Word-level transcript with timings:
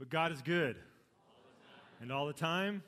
But 0.00 0.08
God 0.08 0.32
is 0.32 0.40
good. 0.40 0.76
And 2.00 2.10
all 2.10 2.26
the 2.26 2.32
time? 2.32 2.82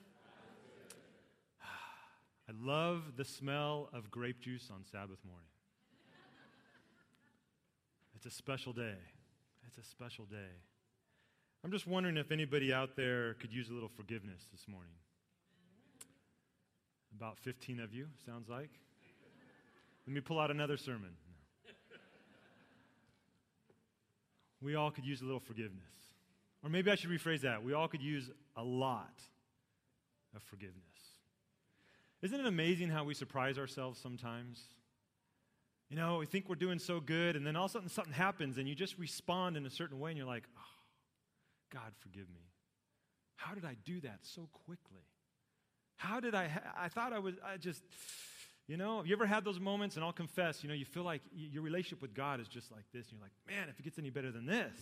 I 2.48 2.52
love 2.58 3.02
the 3.18 3.24
smell 3.24 3.90
of 3.92 4.10
grape 4.10 4.40
juice 4.40 4.70
on 4.72 4.82
Sabbath 4.90 5.18
morning. 5.22 5.44
It's 8.16 8.24
a 8.24 8.30
special 8.30 8.72
day. 8.72 8.96
It's 9.66 9.76
a 9.76 9.86
special 9.90 10.24
day. 10.24 10.56
I'm 11.62 11.70
just 11.70 11.86
wondering 11.86 12.16
if 12.16 12.32
anybody 12.32 12.72
out 12.72 12.96
there 12.96 13.34
could 13.34 13.52
use 13.52 13.68
a 13.68 13.74
little 13.74 13.90
forgiveness 13.94 14.46
this 14.50 14.66
morning. 14.66 14.94
About 17.14 17.38
15 17.40 17.80
of 17.80 17.92
you, 17.92 18.06
sounds 18.24 18.48
like. 18.48 18.70
Let 20.06 20.14
me 20.14 20.20
pull 20.22 20.40
out 20.40 20.50
another 20.50 20.78
sermon. 20.78 21.10
We 24.62 24.76
all 24.76 24.90
could 24.90 25.04
use 25.04 25.20
a 25.20 25.24
little 25.24 25.40
forgiveness. 25.40 26.11
Or 26.62 26.70
maybe 26.70 26.90
I 26.90 26.94
should 26.94 27.10
rephrase 27.10 27.40
that. 27.40 27.64
We 27.64 27.72
all 27.72 27.88
could 27.88 28.02
use 28.02 28.30
a 28.56 28.62
lot 28.62 29.20
of 30.34 30.42
forgiveness. 30.42 30.82
Isn't 32.22 32.38
it 32.38 32.46
amazing 32.46 32.88
how 32.88 33.04
we 33.04 33.14
surprise 33.14 33.58
ourselves 33.58 33.98
sometimes? 34.00 34.62
You 35.90 35.96
know, 35.96 36.18
we 36.18 36.26
think 36.26 36.48
we're 36.48 36.54
doing 36.54 36.78
so 36.78 37.00
good, 37.00 37.36
and 37.36 37.46
then 37.46 37.56
all 37.56 37.64
of 37.64 37.70
a 37.70 37.72
sudden 37.72 37.88
something 37.88 38.14
happens, 38.14 38.58
and 38.58 38.68
you 38.68 38.74
just 38.74 38.96
respond 38.96 39.56
in 39.56 39.66
a 39.66 39.70
certain 39.70 39.98
way, 39.98 40.12
and 40.12 40.16
you're 40.16 40.26
like, 40.26 40.44
oh, 40.56 40.62
God, 41.72 41.92
forgive 41.98 42.28
me. 42.30 42.40
How 43.36 43.54
did 43.54 43.64
I 43.64 43.76
do 43.84 44.00
that 44.00 44.20
so 44.22 44.48
quickly? 44.52 45.02
How 45.96 46.20
did 46.20 46.34
I? 46.34 46.48
Ha- 46.48 46.74
I 46.78 46.88
thought 46.88 47.12
I 47.12 47.18
was, 47.18 47.34
I 47.44 47.56
just, 47.56 47.82
you 48.68 48.76
know, 48.76 48.98
have 48.98 49.06
you 49.06 49.14
ever 49.14 49.26
had 49.26 49.44
those 49.44 49.58
moments, 49.60 49.96
and 49.96 50.04
I'll 50.04 50.12
confess, 50.12 50.62
you 50.62 50.68
know, 50.68 50.74
you 50.74 50.84
feel 50.84 51.02
like 51.02 51.22
your 51.34 51.62
relationship 51.62 52.00
with 52.00 52.14
God 52.14 52.40
is 52.40 52.48
just 52.48 52.70
like 52.70 52.84
this, 52.92 53.08
and 53.08 53.18
you're 53.18 53.22
like, 53.22 53.32
man, 53.46 53.68
if 53.68 53.78
it 53.78 53.82
gets 53.82 53.98
any 53.98 54.10
better 54.10 54.30
than 54.30 54.46
this. 54.46 54.72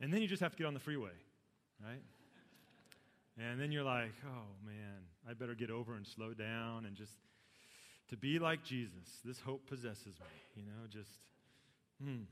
And 0.00 0.12
then 0.12 0.22
you 0.22 0.28
just 0.28 0.42
have 0.42 0.52
to 0.52 0.58
get 0.58 0.66
on 0.66 0.74
the 0.74 0.80
freeway, 0.80 1.14
right? 1.82 2.02
And 3.38 3.60
then 3.60 3.72
you're 3.72 3.84
like, 3.84 4.12
oh 4.26 4.64
man, 4.64 5.02
I 5.28 5.34
better 5.34 5.54
get 5.54 5.70
over 5.70 5.94
and 5.94 6.06
slow 6.06 6.34
down 6.34 6.84
and 6.86 6.94
just 6.96 7.12
to 8.10 8.16
be 8.16 8.38
like 8.38 8.62
Jesus. 8.62 9.20
This 9.24 9.40
hope 9.40 9.66
possesses 9.66 10.06
me, 10.06 10.62
you 10.62 10.62
know, 10.62 10.86
just, 10.88 11.10
hmm. 12.02 12.22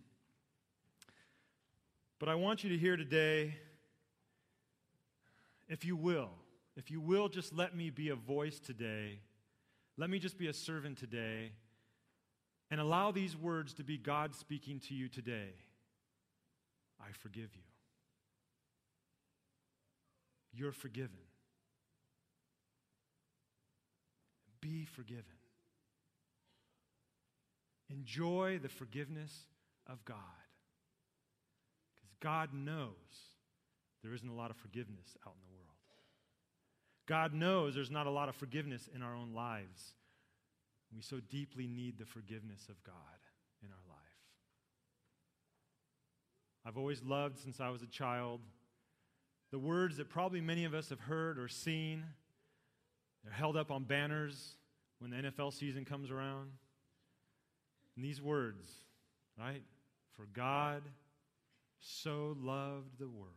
But 2.18 2.28
I 2.28 2.34
want 2.34 2.62
you 2.62 2.70
to 2.70 2.78
hear 2.78 2.96
today, 2.96 3.56
if 5.68 5.84
you 5.84 5.96
will, 5.96 6.30
if 6.76 6.90
you 6.90 7.00
will, 7.00 7.28
just 7.28 7.52
let 7.52 7.74
me 7.76 7.90
be 7.90 8.10
a 8.10 8.14
voice 8.14 8.60
today. 8.60 9.18
Let 9.96 10.08
me 10.08 10.18
just 10.18 10.38
be 10.38 10.46
a 10.46 10.52
servant 10.52 10.98
today 10.98 11.52
and 12.70 12.80
allow 12.80 13.10
these 13.10 13.36
words 13.36 13.74
to 13.74 13.84
be 13.84 13.98
God 13.98 14.34
speaking 14.34 14.80
to 14.88 14.94
you 14.94 15.08
today. 15.08 15.50
I 17.02 17.12
forgive 17.12 17.50
you. 17.54 17.62
You're 20.54 20.72
forgiven. 20.72 21.18
Be 24.60 24.84
forgiven. 24.84 25.24
Enjoy 27.90 28.58
the 28.62 28.68
forgiveness 28.68 29.32
of 29.86 30.04
God. 30.04 30.16
Because 31.96 32.14
God 32.20 32.50
knows 32.54 32.94
there 34.02 34.14
isn't 34.14 34.28
a 34.28 34.34
lot 34.34 34.50
of 34.50 34.56
forgiveness 34.56 35.16
out 35.26 35.34
in 35.34 35.40
the 35.48 35.54
world. 35.54 35.62
God 37.06 37.34
knows 37.34 37.74
there's 37.74 37.90
not 37.90 38.06
a 38.06 38.10
lot 38.10 38.28
of 38.28 38.36
forgiveness 38.36 38.88
in 38.94 39.02
our 39.02 39.14
own 39.14 39.32
lives. 39.34 39.94
We 40.94 41.02
so 41.02 41.18
deeply 41.30 41.66
need 41.66 41.98
the 41.98 42.06
forgiveness 42.06 42.68
of 42.68 42.82
God 42.84 42.94
in 43.62 43.68
our 43.68 43.84
life. 43.88 43.98
I've 46.64 46.76
always 46.76 47.02
loved 47.02 47.38
since 47.38 47.60
I 47.60 47.70
was 47.70 47.82
a 47.82 47.86
child 47.86 48.40
the 49.52 49.58
words 49.58 49.98
that 49.98 50.08
probably 50.08 50.40
many 50.40 50.64
of 50.64 50.72
us 50.72 50.88
have 50.88 50.98
heard 50.98 51.38
or 51.38 51.46
seen. 51.46 52.04
They're 53.22 53.32
held 53.32 53.56
up 53.56 53.70
on 53.70 53.84
banners 53.84 54.56
when 54.98 55.10
the 55.10 55.16
NFL 55.18 55.52
season 55.52 55.84
comes 55.84 56.10
around. 56.10 56.50
And 57.94 58.04
these 58.04 58.20
words, 58.20 58.66
right? 59.38 59.62
For 60.16 60.26
God 60.32 60.82
so 61.80 62.34
loved 62.40 62.98
the 62.98 63.08
world 63.08 63.34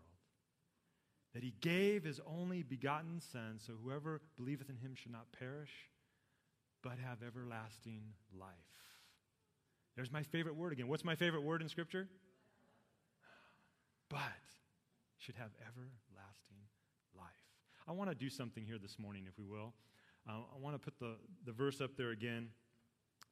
that 1.33 1.43
he 1.43 1.53
gave 1.59 2.05
his 2.05 2.21
only 2.25 2.63
begotten 2.63 3.19
Son, 3.19 3.59
so 3.59 3.73
whoever 3.83 4.21
believeth 4.37 4.69
in 4.69 4.77
him 4.77 4.95
should 4.95 5.11
not 5.11 5.25
perish, 5.37 5.89
but 6.81 6.93
have 6.97 7.17
everlasting 7.27 8.03
life. 8.39 8.49
There's 9.97 10.13
my 10.13 10.23
favorite 10.23 10.55
word 10.55 10.71
again. 10.71 10.87
What's 10.87 11.03
my 11.03 11.15
favorite 11.15 11.43
word 11.43 11.61
in 11.61 11.67
Scripture? 11.67 12.07
But 14.09 14.19
should 15.17 15.35
have 15.35 15.49
everlasting 15.61 16.57
life. 17.17 17.25
I 17.87 17.91
want 17.91 18.09
to 18.09 18.15
do 18.15 18.29
something 18.29 18.63
here 18.63 18.77
this 18.77 18.99
morning, 18.99 19.25
if 19.27 19.37
we 19.39 19.45
will. 19.45 19.73
Uh, 20.27 20.33
I 20.55 20.59
want 20.59 20.75
to 20.75 20.79
put 20.79 20.99
the, 20.99 21.15
the 21.45 21.51
verse 21.51 21.81
up 21.81 21.91
there 21.97 22.11
again, 22.11 22.49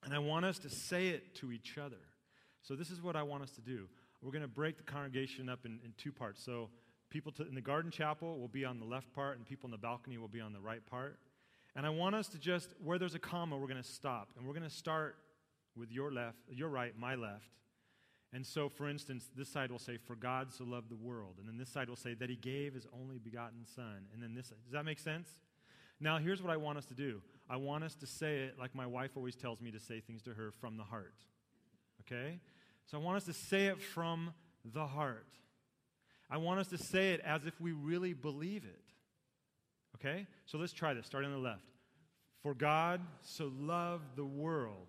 and 0.04 0.14
I 0.14 0.20
want 0.20 0.46
us 0.46 0.60
to 0.60 0.70
say 0.70 1.10
it 1.10 1.36
to 1.36 1.52
each 1.52 1.78
other. 1.78 1.98
So, 2.62 2.76
this 2.76 2.90
is 2.90 3.02
what 3.02 3.16
I 3.16 3.24
want 3.24 3.44
us 3.44 3.52
to 3.52 3.62
do. 3.62 3.88
We're 4.22 4.32
going 4.32 4.44
to 4.44 4.48
break 4.48 4.78
the 4.78 4.84
congregation 4.84 5.50
up 5.50 5.66
in, 5.66 5.80
in 5.84 5.94
two 5.98 6.12
parts. 6.12 6.44
So, 6.44 6.70
people 7.10 7.32
to, 7.34 7.48
in 7.48 7.56
the 7.56 7.62
garden 7.62 7.92
chapel 7.92 8.40
will 8.40 8.48
be 8.48 8.64
on 8.64 8.80
the 8.80 8.86
left 8.86 9.12
part, 9.14 9.38
and 9.38 9.46
people 9.46 9.68
in 9.68 9.72
the 9.72 9.78
balcony 9.78 10.18
will 10.18 10.28
be 10.28 10.42
on 10.42 10.54
the 10.54 10.60
right 10.60 10.86
part. 10.86 11.20
And 11.76 11.86
I 11.86 11.90
want 11.90 12.16
us 12.16 12.28
to 12.30 12.38
just, 12.38 12.70
where 12.84 13.00
there's 13.00 13.16
a 13.16 13.20
comma, 13.20 13.58
we're 13.58 13.68
going 13.68 13.82
to 13.82 13.88
stop. 13.88 14.30
And 14.38 14.46
we're 14.46 14.54
going 14.54 14.70
to 14.70 14.76
start 14.76 15.16
with 15.76 15.92
your 15.92 16.12
left, 16.12 16.38
your 16.50 16.70
right, 16.70 16.98
my 16.98 17.16
left. 17.16 17.50
And 18.34 18.46
so, 18.46 18.68
for 18.68 18.90
instance, 18.90 19.30
this 19.38 19.48
side 19.48 19.72
will 19.72 19.80
say, 19.80 19.98
For 19.98 20.16
God 20.16 20.52
so 20.52 20.64
loved 20.64 20.90
the 20.90 20.96
world. 20.96 21.36
And 21.40 21.48
then 21.48 21.58
this 21.58 21.70
side 21.70 21.88
will 21.88 21.96
say, 21.96 22.16
That 22.16 22.30
he 22.30 22.36
gave 22.36 22.74
his 22.74 22.88
only 23.00 23.20
begotten 23.20 23.66
Son. 23.76 24.08
And 24.12 24.24
then 24.24 24.34
this, 24.34 24.50
does 24.50 24.72
that 24.72 24.86
make 24.86 25.00
sense? 25.00 25.30
Now, 26.00 26.18
here's 26.18 26.42
what 26.42 26.52
I 26.52 26.58
want 26.58 26.78
us 26.78 26.86
to 26.88 26.96
do 26.96 27.22
I 27.50 27.58
want 27.58 27.84
us 27.84 27.96
to 27.96 28.08
say 28.08 28.40
it 28.40 28.58
like 28.58 28.74
my 28.74 28.88
wife 28.88 29.12
always 29.16 29.36
tells 29.36 29.62
me 29.62 29.72
to 29.72 29.80
say 29.80 30.00
things 30.00 30.24
to 30.24 30.34
her 30.34 30.52
from 30.52 30.78
the 30.78 30.84
heart. 30.84 31.16
Okay? 32.02 32.40
So 32.86 32.98
I 32.98 33.02
want 33.02 33.18
us 33.18 33.26
to 33.26 33.34
say 33.34 33.68
it 33.68 33.82
from 33.82 34.34
the 34.66 34.88
heart. 34.88 35.28
I 36.30 36.38
want 36.38 36.60
us 36.60 36.68
to 36.70 36.78
say 36.78 37.14
it 37.14 37.22
as 37.22 37.46
if 37.46 37.60
we 37.62 37.72
really 37.72 38.14
believe 38.14 38.64
it. 38.66 38.82
Okay? 39.96 40.26
So 40.46 40.58
let's 40.58 40.74
try 40.74 40.94
this, 40.94 41.06
starting 41.06 41.32
on 41.32 41.38
the 41.38 41.48
left. 41.48 41.62
For 42.42 42.54
God 42.54 43.02
so 43.22 43.52
loved 43.58 44.16
the 44.16 44.26
world 44.26 44.88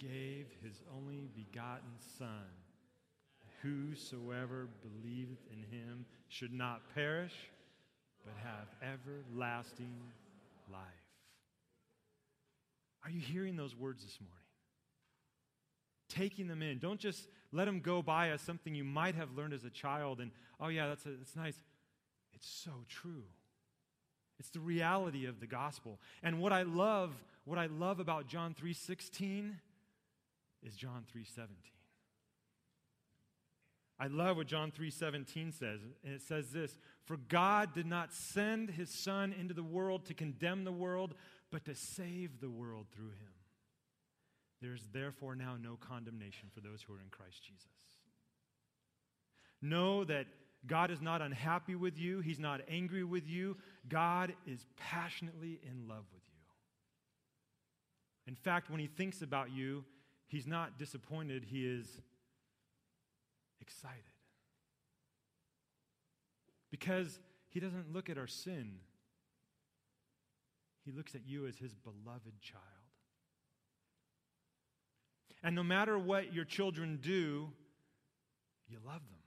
gave 0.00 0.46
his 0.64 0.82
only 0.96 1.28
begotten 1.34 1.92
Son. 2.18 2.48
Whosoever 3.62 4.68
believeth 4.82 5.46
in 5.52 5.78
him 5.78 6.06
should 6.28 6.52
not 6.52 6.80
perish, 6.94 7.34
but 8.24 8.34
have 8.42 8.66
everlasting 8.94 10.00
life. 10.72 10.80
Are 13.04 13.10
you 13.10 13.20
hearing 13.20 13.56
those 13.56 13.76
words 13.76 14.02
this 14.02 14.18
morning? 14.20 14.36
Taking 16.08 16.48
them 16.48 16.62
in. 16.62 16.78
Don't 16.78 16.98
just 16.98 17.28
let 17.52 17.66
them 17.66 17.80
go 17.80 18.02
by 18.02 18.30
as 18.30 18.40
something 18.40 18.74
you 18.74 18.84
might 18.84 19.14
have 19.14 19.36
learned 19.36 19.52
as 19.52 19.64
a 19.64 19.70
child 19.70 20.20
and, 20.20 20.30
oh, 20.58 20.68
yeah, 20.68 20.88
that's, 20.88 21.04
a, 21.06 21.10
that's 21.10 21.36
nice. 21.36 21.60
It's 22.34 22.48
so 22.48 22.72
true. 22.88 23.24
It's 24.38 24.50
the 24.50 24.60
reality 24.60 25.26
of 25.26 25.38
the 25.38 25.46
gospel. 25.46 26.00
And 26.22 26.40
what 26.40 26.52
I 26.52 26.62
love, 26.62 27.12
what 27.44 27.58
I 27.58 27.66
love 27.66 28.00
about 28.00 28.26
John 28.26 28.54
3:16 28.54 29.52
is 30.62 30.76
John 30.76 31.04
3:17. 31.04 31.72
I 33.98 34.06
love 34.06 34.38
what 34.38 34.46
John 34.46 34.72
3:17 34.72 35.52
says, 35.52 35.82
and 35.82 36.14
it 36.14 36.22
says 36.22 36.52
this, 36.52 36.78
"For 37.04 37.18
God 37.18 37.74
did 37.74 37.86
not 37.86 38.14
send 38.14 38.70
his 38.70 38.90
son 38.90 39.32
into 39.32 39.52
the 39.52 39.62
world 39.62 40.06
to 40.06 40.14
condemn 40.14 40.64
the 40.64 40.72
world, 40.72 41.14
but 41.50 41.64
to 41.66 41.74
save 41.74 42.40
the 42.40 42.50
world 42.50 42.88
through 42.90 43.10
him. 43.10 43.34
There's 44.60 44.88
therefore 44.88 45.36
now 45.36 45.56
no 45.56 45.76
condemnation 45.76 46.48
for 46.48 46.60
those 46.60 46.82
who 46.82 46.94
are 46.94 47.00
in 47.00 47.10
Christ 47.10 47.42
Jesus." 47.42 47.98
Know 49.60 50.04
that 50.04 50.28
God 50.66 50.90
is 50.90 51.00
not 51.00 51.20
unhappy 51.20 51.74
with 51.74 51.98
you, 51.98 52.20
he's 52.20 52.38
not 52.38 52.62
angry 52.68 53.04
with 53.04 53.26
you. 53.26 53.60
God 53.88 54.34
is 54.46 54.66
passionately 54.76 55.62
in 55.62 55.86
love 55.88 56.10
with 56.12 56.22
you. 56.28 56.40
In 58.26 58.34
fact, 58.34 58.70
when 58.70 58.80
he 58.80 58.86
thinks 58.86 59.22
about 59.22 59.50
you, 59.50 59.84
He's 60.30 60.46
not 60.46 60.78
disappointed, 60.78 61.44
he 61.44 61.66
is 61.66 61.88
excited. 63.60 63.98
Because 66.70 67.18
he 67.48 67.58
doesn't 67.58 67.92
look 67.92 68.08
at 68.08 68.16
our 68.16 68.28
sin, 68.28 68.76
he 70.84 70.92
looks 70.92 71.16
at 71.16 71.22
you 71.26 71.48
as 71.48 71.56
his 71.58 71.74
beloved 71.74 72.40
child. 72.40 72.62
And 75.42 75.56
no 75.56 75.64
matter 75.64 75.98
what 75.98 76.32
your 76.32 76.44
children 76.44 77.00
do, 77.02 77.50
you 78.68 78.78
love 78.86 79.02
them. 79.10 79.18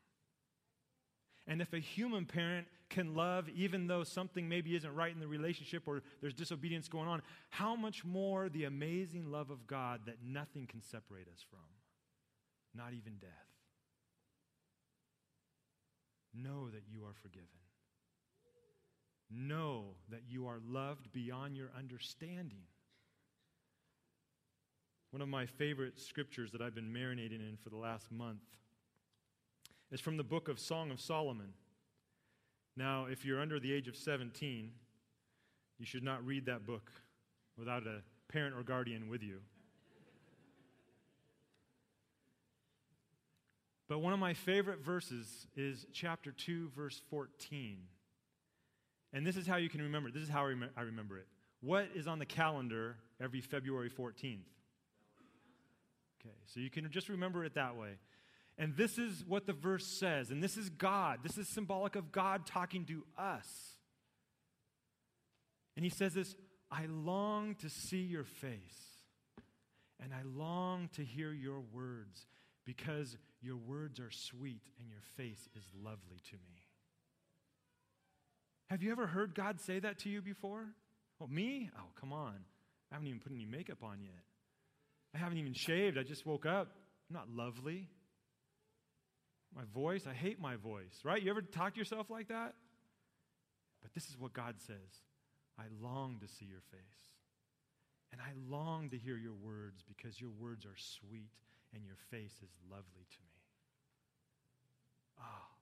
And 1.47 1.61
if 1.61 1.73
a 1.73 1.79
human 1.79 2.25
parent 2.25 2.67
can 2.93 3.15
love 3.15 3.49
even 3.49 3.87
though 3.87 4.03
something 4.03 4.47
maybe 4.47 4.75
isn't 4.75 4.93
right 4.93 5.13
in 5.13 5.19
the 5.19 5.27
relationship 5.27 5.83
or 5.87 6.03
there's 6.21 6.33
disobedience 6.33 6.87
going 6.87 7.07
on, 7.07 7.21
how 7.49 7.75
much 7.75 8.05
more 8.05 8.49
the 8.49 8.65
amazing 8.65 9.31
love 9.31 9.49
of 9.49 9.67
God 9.67 10.01
that 10.05 10.17
nothing 10.23 10.67
can 10.67 10.81
separate 10.81 11.27
us 11.27 11.43
from, 11.49 11.59
not 12.73 12.93
even 12.93 13.13
death. 13.19 13.53
know 16.33 16.69
that 16.69 16.83
you 16.91 17.03
are 17.05 17.13
forgiven. 17.21 17.47
Know 19.29 19.95
that 20.09 20.23
you 20.27 20.47
are 20.47 20.59
loved 20.67 21.11
beyond 21.11 21.55
your 21.55 21.69
understanding. 21.77 22.63
One 25.11 25.21
of 25.21 25.27
my 25.27 25.45
favorite 25.45 25.99
scriptures 25.99 26.51
that 26.51 26.61
I've 26.61 26.75
been 26.75 26.91
marinating 26.91 27.47
in 27.47 27.57
for 27.63 27.69
the 27.69 27.77
last 27.77 28.11
month 28.11 28.41
is 29.91 30.01
from 30.01 30.17
the 30.17 30.23
book 30.23 30.49
of 30.49 30.59
Song 30.59 30.89
of 30.91 30.99
Solomon. 30.99 31.53
Now, 32.75 33.05
if 33.05 33.23
you're 33.23 33.39
under 33.39 33.59
the 33.59 33.71
age 33.71 33.87
of 33.87 33.95
17, 33.95 34.71
you 35.77 35.85
should 35.85 36.03
not 36.03 36.25
read 36.25 36.45
that 36.47 36.65
book 36.65 36.91
without 37.57 37.83
a 37.85 38.01
parent 38.31 38.55
or 38.55 38.63
guardian 38.63 39.09
with 39.09 39.21
you. 39.21 39.39
But 43.87 43.99
one 43.99 44.13
of 44.13 44.19
my 44.19 44.33
favorite 44.33 44.79
verses 44.79 45.45
is 45.55 45.85
chapter 45.93 46.31
2, 46.31 46.69
verse 46.75 47.01
14. 47.09 47.77
And 49.11 49.27
this 49.27 49.37
is 49.37 49.45
how 49.45 49.57
you 49.57 49.69
can 49.69 49.81
remember 49.81 50.09
it. 50.09 50.15
This 50.15 50.23
is 50.23 50.29
how 50.29 50.39
I 50.41 50.81
remember 50.81 51.17
it. 51.17 51.27
What 51.61 51.89
is 51.93 52.07
on 52.07 52.17
the 52.17 52.25
calendar 52.25 52.95
every 53.21 53.41
February 53.41 53.89
14th? 53.89 54.39
Okay, 56.21 56.35
so 56.45 56.59
you 56.59 56.71
can 56.71 56.89
just 56.89 57.09
remember 57.09 57.45
it 57.45 57.53
that 57.53 57.75
way. 57.75 57.91
And 58.57 58.77
this 58.77 58.97
is 58.97 59.23
what 59.27 59.47
the 59.47 59.53
verse 59.53 59.97
says, 59.99 60.29
and 60.29 60.43
this 60.43 60.57
is 60.57 60.69
God. 60.69 61.19
This 61.23 61.37
is 61.37 61.47
symbolic 61.49 61.95
of 61.95 62.11
God 62.11 62.45
talking 62.45 62.85
to 62.85 63.03
us. 63.17 63.47
And 65.75 65.83
he 65.83 65.89
says 65.89 66.13
this 66.13 66.35
I 66.71 66.85
long 66.85 67.55
to 67.55 67.69
see 67.69 68.01
your 68.01 68.23
face, 68.23 68.97
and 69.99 70.13
I 70.13 70.21
long 70.23 70.89
to 70.93 71.03
hear 71.03 71.31
your 71.31 71.61
words, 71.73 72.27
because 72.65 73.17
your 73.41 73.57
words 73.57 73.99
are 73.99 74.11
sweet 74.11 74.61
and 74.79 74.89
your 74.89 75.01
face 75.17 75.49
is 75.55 75.63
lovely 75.83 76.21
to 76.29 76.35
me. 76.35 76.61
Have 78.67 78.81
you 78.81 78.91
ever 78.91 79.05
heard 79.05 79.35
God 79.35 79.59
say 79.59 79.79
that 79.79 79.99
to 79.99 80.09
you 80.09 80.21
before? 80.21 80.65
Oh, 81.21 81.27
me? 81.27 81.69
Oh, 81.77 81.89
come 81.99 82.13
on. 82.13 82.35
I 82.91 82.95
haven't 82.95 83.07
even 83.07 83.19
put 83.19 83.31
any 83.31 83.45
makeup 83.45 83.83
on 83.83 84.01
yet. 84.01 84.23
I 85.13 85.17
haven't 85.17 85.37
even 85.37 85.53
shaved. 85.53 85.97
I 85.97 86.03
just 86.03 86.25
woke 86.25 86.45
up. 86.45 86.69
I'm 87.09 87.15
not 87.15 87.29
lovely. 87.29 87.89
My 89.55 89.63
voice, 89.73 90.05
I 90.09 90.13
hate 90.13 90.39
my 90.39 90.55
voice, 90.55 91.01
right? 91.03 91.21
You 91.21 91.29
ever 91.29 91.41
talk 91.41 91.73
to 91.73 91.79
yourself 91.79 92.09
like 92.09 92.29
that? 92.29 92.55
But 93.81 93.93
this 93.93 94.09
is 94.09 94.17
what 94.17 94.33
God 94.33 94.55
says 94.59 95.01
I 95.59 95.63
long 95.81 96.19
to 96.21 96.27
see 96.27 96.45
your 96.45 96.61
face. 96.71 96.79
And 98.11 98.21
I 98.21 98.31
long 98.49 98.89
to 98.91 98.97
hear 98.97 99.17
your 99.17 99.33
words 99.33 99.83
because 99.87 100.21
your 100.21 100.29
words 100.29 100.65
are 100.65 100.77
sweet 100.77 101.31
and 101.73 101.83
your 101.83 101.95
face 102.11 102.35
is 102.43 102.51
lovely 102.69 103.05
to 103.09 103.19
me. 103.19 103.41
Ah. 105.19 105.23
Oh, 105.25 105.53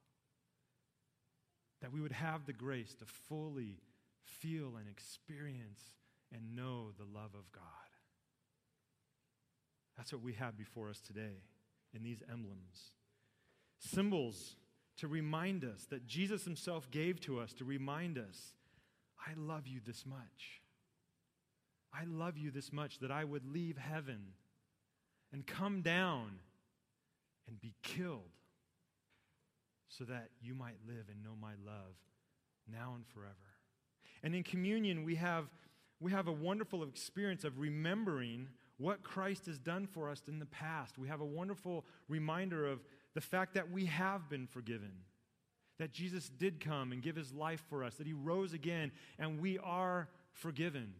that 1.81 1.91
we 1.91 2.01
would 2.01 2.11
have 2.11 2.45
the 2.45 2.53
grace 2.53 2.93
to 2.95 3.05
fully 3.05 3.79
feel 4.23 4.75
and 4.77 4.87
experience 4.89 5.81
and 6.33 6.55
know 6.55 6.91
the 6.97 7.05
love 7.05 7.33
of 7.33 7.51
God. 7.51 7.63
That's 9.97 10.13
what 10.13 10.21
we 10.21 10.33
have 10.33 10.57
before 10.57 10.89
us 10.89 10.99
today 10.99 11.43
in 11.93 12.03
these 12.03 12.21
emblems. 12.31 12.91
Symbols 13.81 14.55
to 14.97 15.07
remind 15.07 15.65
us 15.65 15.85
that 15.89 16.05
Jesus 16.05 16.43
himself 16.43 16.89
gave 16.91 17.19
to 17.21 17.39
us 17.39 17.53
to 17.53 17.65
remind 17.65 18.17
us, 18.17 18.53
I 19.19 19.31
love 19.35 19.67
you 19.67 19.79
this 19.85 20.05
much. 20.05 20.61
I 21.93 22.03
love 22.05 22.37
you 22.37 22.51
this 22.51 22.71
much 22.71 22.99
that 22.99 23.11
I 23.11 23.23
would 23.23 23.45
leave 23.45 23.77
heaven 23.77 24.33
and 25.33 25.45
come 25.45 25.81
down 25.81 26.39
and 27.47 27.59
be 27.59 27.73
killed 27.81 28.31
so 29.89 30.03
that 30.05 30.29
you 30.41 30.53
might 30.53 30.77
live 30.87 31.05
and 31.11 31.23
know 31.23 31.35
my 31.39 31.53
love 31.65 31.95
now 32.71 32.93
and 32.95 33.05
forever. 33.07 33.35
And 34.23 34.35
in 34.35 34.43
communion, 34.43 35.03
we 35.03 35.15
have, 35.15 35.45
we 35.99 36.11
have 36.11 36.27
a 36.27 36.31
wonderful 36.31 36.83
experience 36.83 37.43
of 37.43 37.59
remembering 37.59 38.47
what 38.77 39.03
Christ 39.03 39.45
has 39.47 39.59
done 39.59 39.87
for 39.87 40.09
us 40.09 40.23
in 40.27 40.39
the 40.39 40.45
past. 40.45 40.97
We 40.97 41.07
have 41.07 41.21
a 41.21 41.25
wonderful 41.25 41.85
reminder 42.07 42.65
of 42.65 42.79
the 43.13 43.21
fact 43.21 43.53
that 43.55 43.71
we 43.71 43.85
have 43.85 44.29
been 44.29 44.47
forgiven, 44.47 44.91
that 45.79 45.91
Jesus 45.91 46.29
did 46.29 46.59
come 46.59 46.91
and 46.91 47.01
give 47.01 47.15
his 47.15 47.33
life 47.33 47.63
for 47.69 47.83
us, 47.83 47.95
that 47.95 48.07
he 48.07 48.13
rose 48.13 48.53
again, 48.53 48.91
and 49.19 49.39
we 49.39 49.57
are 49.59 50.09
forgiven. 50.31 50.93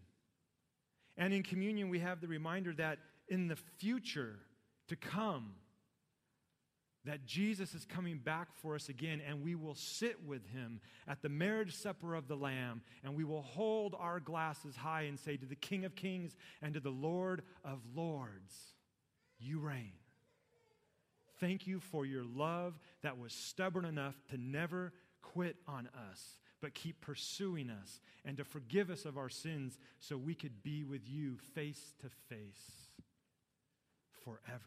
And 1.18 1.34
in 1.34 1.44
communion, 1.44 1.90
we 1.90 2.00
have 2.00 2.22
the 2.22 2.28
reminder 2.28 2.74
that 2.74 3.00
in 3.28 3.48
the 3.48 3.58
future 3.78 4.40
to 4.88 4.96
come, 4.96 5.54
that 7.06 7.26
Jesus 7.26 7.74
is 7.74 7.86
coming 7.86 8.20
back 8.20 8.50
for 8.62 8.76
us 8.76 8.90
again, 8.90 9.22
and 9.28 9.44
we 9.44 9.56
will 9.56 9.74
sit 9.74 10.24
with 10.26 10.46
him 10.48 10.80
at 11.08 11.22
the 11.22 11.30
marriage 11.30 11.76
supper 11.76 12.14
of 12.14 12.28
the 12.28 12.36
Lamb, 12.36 12.82
and 13.04 13.16
we 13.16 13.24
will 13.24 13.42
hold 13.42 13.96
our 13.98 14.20
glasses 14.20 14.76
high 14.76 15.04
and 15.04 15.18
say 15.20 15.38
to 15.38 15.46
the 15.46 15.56
King 15.56 15.86
of 15.86 15.96
Kings 15.96 16.36
and 16.62 16.74
to 16.74 16.80
the 16.80 16.90
Lord 16.90 17.42
of 17.64 17.80
Lords, 17.96 18.54
You 19.40 19.60
reign. 19.60 19.94
Thank 21.42 21.66
you 21.66 21.80
for 21.80 22.06
your 22.06 22.24
love 22.24 22.80
that 23.02 23.18
was 23.18 23.34
stubborn 23.34 23.84
enough 23.84 24.16
to 24.30 24.38
never 24.38 24.94
quit 25.24 25.56
on 25.68 25.90
us, 26.12 26.38
but 26.62 26.76
keep 26.76 27.02
pursuing 27.02 27.72
us 27.72 28.00
and 28.24 28.38
to 28.38 28.44
forgive 28.44 28.92
us 28.92 29.06
of 29.06 29.18
our 29.18 29.28
sins 29.28 29.80
so 30.00 30.18
we 30.18 30.36
could 30.36 30.62
be 30.62 30.84
with 30.84 31.02
you 31.10 31.40
face 31.56 31.94
to 32.02 32.10
face 32.30 32.90
forever. 34.24 34.62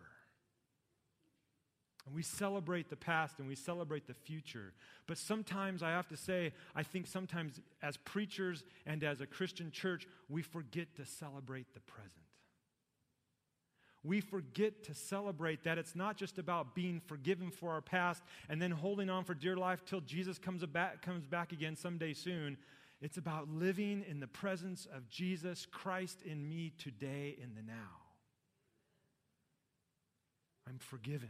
And 2.07 2.15
we 2.15 2.23
celebrate 2.23 2.91
the 2.91 2.97
past 2.97 3.39
and 3.39 3.47
we 3.47 3.55
celebrate 3.55 4.09
the 4.09 4.15
future. 4.15 4.73
But 5.07 5.17
sometimes, 5.17 5.81
I 5.81 5.91
have 5.91 6.09
to 6.09 6.17
say, 6.17 6.53
I 6.75 6.83
think 6.83 7.07
sometimes 7.07 7.61
as 7.83 7.97
preachers 7.99 8.65
and 8.85 9.05
as 9.05 9.21
a 9.21 9.27
Christian 9.27 9.71
church, 9.71 10.09
we 10.29 10.43
forget 10.43 10.97
to 10.97 11.07
celebrate 11.07 11.73
the 11.73 11.81
present. 11.81 12.24
We 14.05 14.21
forget 14.21 14.85
to 14.85 14.95
celebrate 14.95 15.65
that 15.65 15.79
it's 15.79 15.97
not 15.97 16.19
just 16.19 16.39
about 16.39 16.75
being 16.75 17.01
forgiven 17.07 17.51
for 17.51 17.71
our 17.71 17.81
past 17.81 18.23
and 18.51 18.61
then 18.61 18.71
holding 18.71 19.09
on 19.09 19.25
for 19.25 19.33
dear 19.33 19.57
life 19.57 19.83
till 19.87 20.03
Jesus 20.03 20.39
comes 20.39 20.65
back, 20.67 21.01
comes 21.01 21.27
back 21.27 21.53
again 21.53 21.75
someday 21.75 22.13
soon. 22.13 22.59
It's 23.01 23.17
about 23.17 23.49
living 23.49 24.05
in 24.09 24.21
the 24.21 24.27
presence 24.27 24.87
of 24.95 25.09
Jesus 25.09 25.67
Christ 25.71 26.21
in 26.23 26.47
me 26.49 26.73
today 26.79 27.37
in 27.43 27.55
the 27.55 27.63
now. 27.63 28.05
I'm 30.69 30.79
forgiven. 30.79 31.29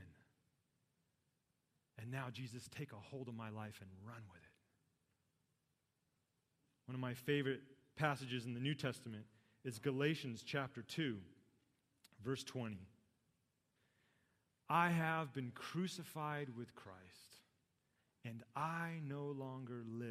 And 2.01 2.11
now, 2.11 2.27
Jesus, 2.33 2.69
take 2.77 2.93
a 2.93 2.97
hold 2.97 3.29
of 3.29 3.35
my 3.35 3.51
life 3.51 3.81
and 3.81 3.91
run 4.05 4.23
with 4.33 4.43
it. 4.43 4.55
One 6.87 6.95
of 6.95 7.01
my 7.01 7.15
favorite 7.15 7.61
passages 7.97 8.47
in 8.47 8.55
the 8.55 8.61
New 8.61 8.75
Testament 8.75 9.25
is 9.65 9.79
Galatians 9.79 10.43
chapter 10.45 10.83
2, 10.83 11.17
verse 12.25 12.43
20. 12.45 12.79
I 14.69 14.89
have 14.89 15.35
been 15.35 15.53
crucified 15.55 16.49
with 16.57 16.75
Christ, 16.75 16.99
and 18.25 18.43
I 18.57 19.01
no 19.07 19.27
longer 19.27 19.83
live, 19.87 20.11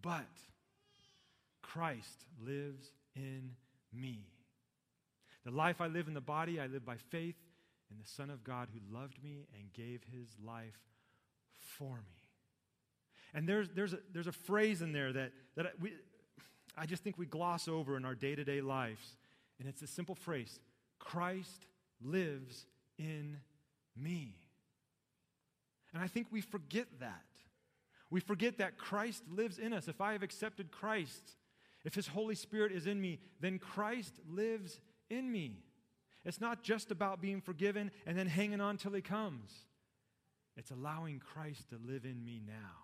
but 0.00 0.26
Christ 1.60 2.24
lives 2.40 2.92
in 3.16 3.50
me. 3.92 4.26
The 5.44 5.50
life 5.50 5.80
I 5.80 5.86
live 5.86 6.08
in 6.08 6.14
the 6.14 6.20
body, 6.20 6.60
I 6.60 6.66
live 6.66 6.84
by 6.84 6.96
faith 6.96 7.36
in 7.90 7.98
the 7.98 8.06
Son 8.06 8.30
of 8.30 8.44
God 8.44 8.68
who 8.72 8.96
loved 8.96 9.22
me 9.22 9.46
and 9.58 9.72
gave 9.72 10.02
his 10.12 10.28
life 10.44 10.78
for 11.52 11.96
me. 11.96 12.18
And 13.34 13.48
there's, 13.48 13.68
there's, 13.70 13.92
a, 13.92 13.98
there's 14.12 14.26
a 14.26 14.32
phrase 14.32 14.82
in 14.82 14.92
there 14.92 15.12
that, 15.12 15.32
that 15.56 15.72
we, 15.80 15.92
I 16.76 16.86
just 16.86 17.02
think 17.02 17.18
we 17.18 17.26
gloss 17.26 17.68
over 17.68 17.96
in 17.96 18.04
our 18.04 18.14
day 18.14 18.34
to 18.34 18.44
day 18.44 18.60
lives. 18.60 19.16
And 19.58 19.68
it's 19.68 19.82
a 19.82 19.86
simple 19.86 20.14
phrase 20.14 20.60
Christ 21.08 21.64
lives 22.02 22.66
in 22.98 23.38
me. 23.96 24.34
And 25.94 26.02
I 26.02 26.06
think 26.06 26.26
we 26.30 26.42
forget 26.42 26.86
that. 27.00 27.24
We 28.10 28.20
forget 28.20 28.58
that 28.58 28.76
Christ 28.76 29.22
lives 29.30 29.58
in 29.58 29.72
us. 29.72 29.88
If 29.88 30.02
I 30.02 30.12
have 30.12 30.22
accepted 30.22 30.70
Christ, 30.70 31.36
if 31.86 31.94
His 31.94 32.08
Holy 32.08 32.34
Spirit 32.34 32.72
is 32.72 32.86
in 32.86 33.00
me, 33.00 33.20
then 33.40 33.58
Christ 33.58 34.16
lives 34.28 34.80
in 35.08 35.32
me. 35.32 35.64
It's 36.26 36.42
not 36.42 36.62
just 36.62 36.90
about 36.90 37.22
being 37.22 37.40
forgiven 37.40 37.90
and 38.06 38.18
then 38.18 38.26
hanging 38.26 38.60
on 38.60 38.76
till 38.76 38.92
He 38.92 39.00
comes. 39.00 39.50
It's 40.58 40.70
allowing 40.70 41.20
Christ 41.20 41.70
to 41.70 41.76
live 41.82 42.04
in 42.04 42.22
me 42.22 42.42
now. 42.46 42.76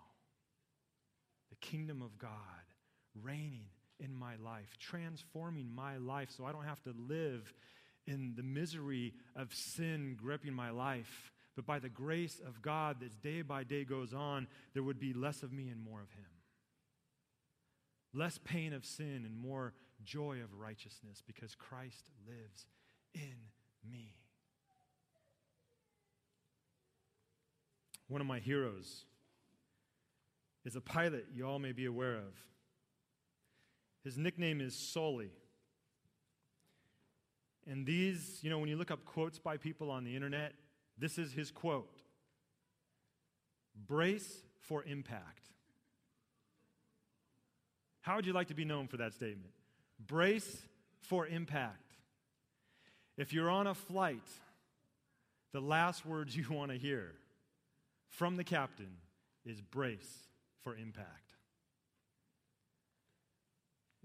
The 1.51 1.57
kingdom 1.57 2.01
of 2.01 2.17
God 2.17 2.31
reigning 3.21 3.67
in 3.99 4.15
my 4.15 4.35
life, 4.43 4.77
transforming 4.79 5.69
my 5.73 5.97
life 5.97 6.29
so 6.35 6.43
I 6.43 6.51
don't 6.51 6.65
have 6.65 6.81
to 6.83 6.95
live 7.07 7.53
in 8.07 8.33
the 8.35 8.43
misery 8.43 9.13
of 9.35 9.53
sin 9.53 10.17
gripping 10.19 10.53
my 10.53 10.69
life. 10.69 11.31
But 11.55 11.65
by 11.65 11.79
the 11.79 11.89
grace 11.89 12.41
of 12.45 12.61
God, 12.61 12.97
as 13.03 13.15
day 13.15 13.41
by 13.41 13.63
day 13.63 13.85
goes 13.85 14.13
on, 14.13 14.47
there 14.73 14.83
would 14.83 14.99
be 14.99 15.13
less 15.13 15.41
of 15.41 15.53
me 15.53 15.69
and 15.69 15.81
more 15.81 16.01
of 16.01 16.11
Him. 16.11 16.25
Less 18.13 18.37
pain 18.43 18.73
of 18.73 18.85
sin 18.85 19.23
and 19.25 19.37
more 19.37 19.73
joy 20.03 20.37
of 20.43 20.53
righteousness 20.59 21.23
because 21.25 21.55
Christ 21.55 22.09
lives 22.27 22.65
in 23.13 23.35
me. 23.89 24.15
One 28.07 28.21
of 28.21 28.27
my 28.27 28.39
heroes 28.39 29.05
is 30.63 30.75
a 30.75 30.81
pilot 30.81 31.25
you 31.33 31.47
all 31.47 31.59
may 31.59 31.71
be 31.71 31.85
aware 31.85 32.15
of. 32.15 32.35
His 34.03 34.17
nickname 34.17 34.61
is 34.61 34.75
Sully. 34.75 35.31
And 37.67 37.85
these, 37.85 38.39
you 38.41 38.49
know, 38.49 38.59
when 38.59 38.69
you 38.69 38.77
look 38.77 38.91
up 38.91 39.05
quotes 39.05 39.39
by 39.39 39.57
people 39.57 39.89
on 39.89 40.03
the 40.03 40.15
internet, 40.15 40.53
this 40.97 41.17
is 41.17 41.31
his 41.31 41.51
quote 41.51 41.89
Brace 43.87 44.43
for 44.61 44.83
impact. 44.83 45.41
How 48.01 48.15
would 48.15 48.25
you 48.25 48.33
like 48.33 48.47
to 48.47 48.53
be 48.53 48.65
known 48.65 48.87
for 48.87 48.97
that 48.97 49.13
statement? 49.13 49.51
Brace 49.99 50.61
for 51.01 51.25
impact. 51.25 51.81
If 53.17 53.33
you're 53.33 53.49
on 53.49 53.65
a 53.67 53.73
flight, 53.73 54.27
the 55.53 55.61
last 55.61 56.05
words 56.05 56.35
you 56.35 56.45
want 56.49 56.71
to 56.71 56.77
hear 56.77 57.13
from 58.09 58.35
the 58.35 58.43
captain 58.43 58.97
is 59.45 59.61
brace 59.61 60.27
for 60.63 60.75
impact. 60.75 61.33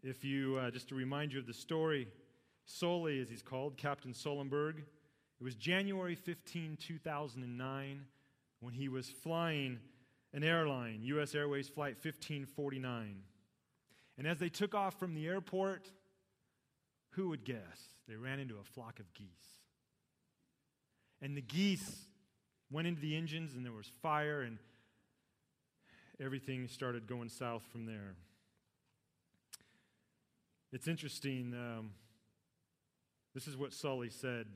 If 0.03 0.25
you, 0.25 0.57
uh, 0.57 0.71
just 0.71 0.89
to 0.89 0.95
remind 0.95 1.33
you 1.33 1.39
of 1.39 1.47
the 1.47 1.53
story, 1.53 2.09
Sully, 2.71 3.21
as 3.21 3.29
he's 3.29 3.43
called, 3.43 3.77
Captain 3.77 4.13
Sullenberg, 4.13 4.79
it 4.79 5.45
was 5.45 5.55
January 5.55 6.15
15, 6.15 6.79
2009, 6.81 8.05
when 8.61 8.75
he 8.75 8.89
was 8.89 9.09
flying 9.09 9.79
an 10.33 10.45
airline, 10.45 11.01
U.S. 11.03 11.35
Airways 11.35 11.69
Flight 11.69 11.95
1549. 11.95 13.23
And 14.19 14.27
as 14.27 14.39
they 14.39 14.49
took 14.49 14.75
off 14.75 14.99
from 14.99 15.15
the 15.15 15.27
airport, 15.27 15.91
who 17.11 17.31
would 17.31 17.45
guess? 17.45 17.97
They 18.07 18.15
ran 18.15 18.39
into 18.39 18.57
a 18.59 18.65
flock 18.65 19.01
of 19.01 19.13
geese. 19.15 19.29
And 21.21 21.37
the 21.37 21.43
geese 21.43 22.07
went 22.71 22.87
into 22.87 23.01
the 23.01 23.17
engines, 23.17 23.55
and 23.55 23.65
there 23.65 23.73
was 23.73 23.91
fire, 24.01 24.43
and 24.43 24.59
everything 26.21 26.69
started 26.69 27.07
going 27.07 27.31
south 27.31 27.65
from 27.73 27.87
there. 27.87 28.15
It's 30.73 30.87
interesting. 30.87 31.53
Um, 31.55 31.91
this 33.35 33.47
is 33.47 33.57
what 33.57 33.73
Sully 33.73 34.11
said. 34.11 34.47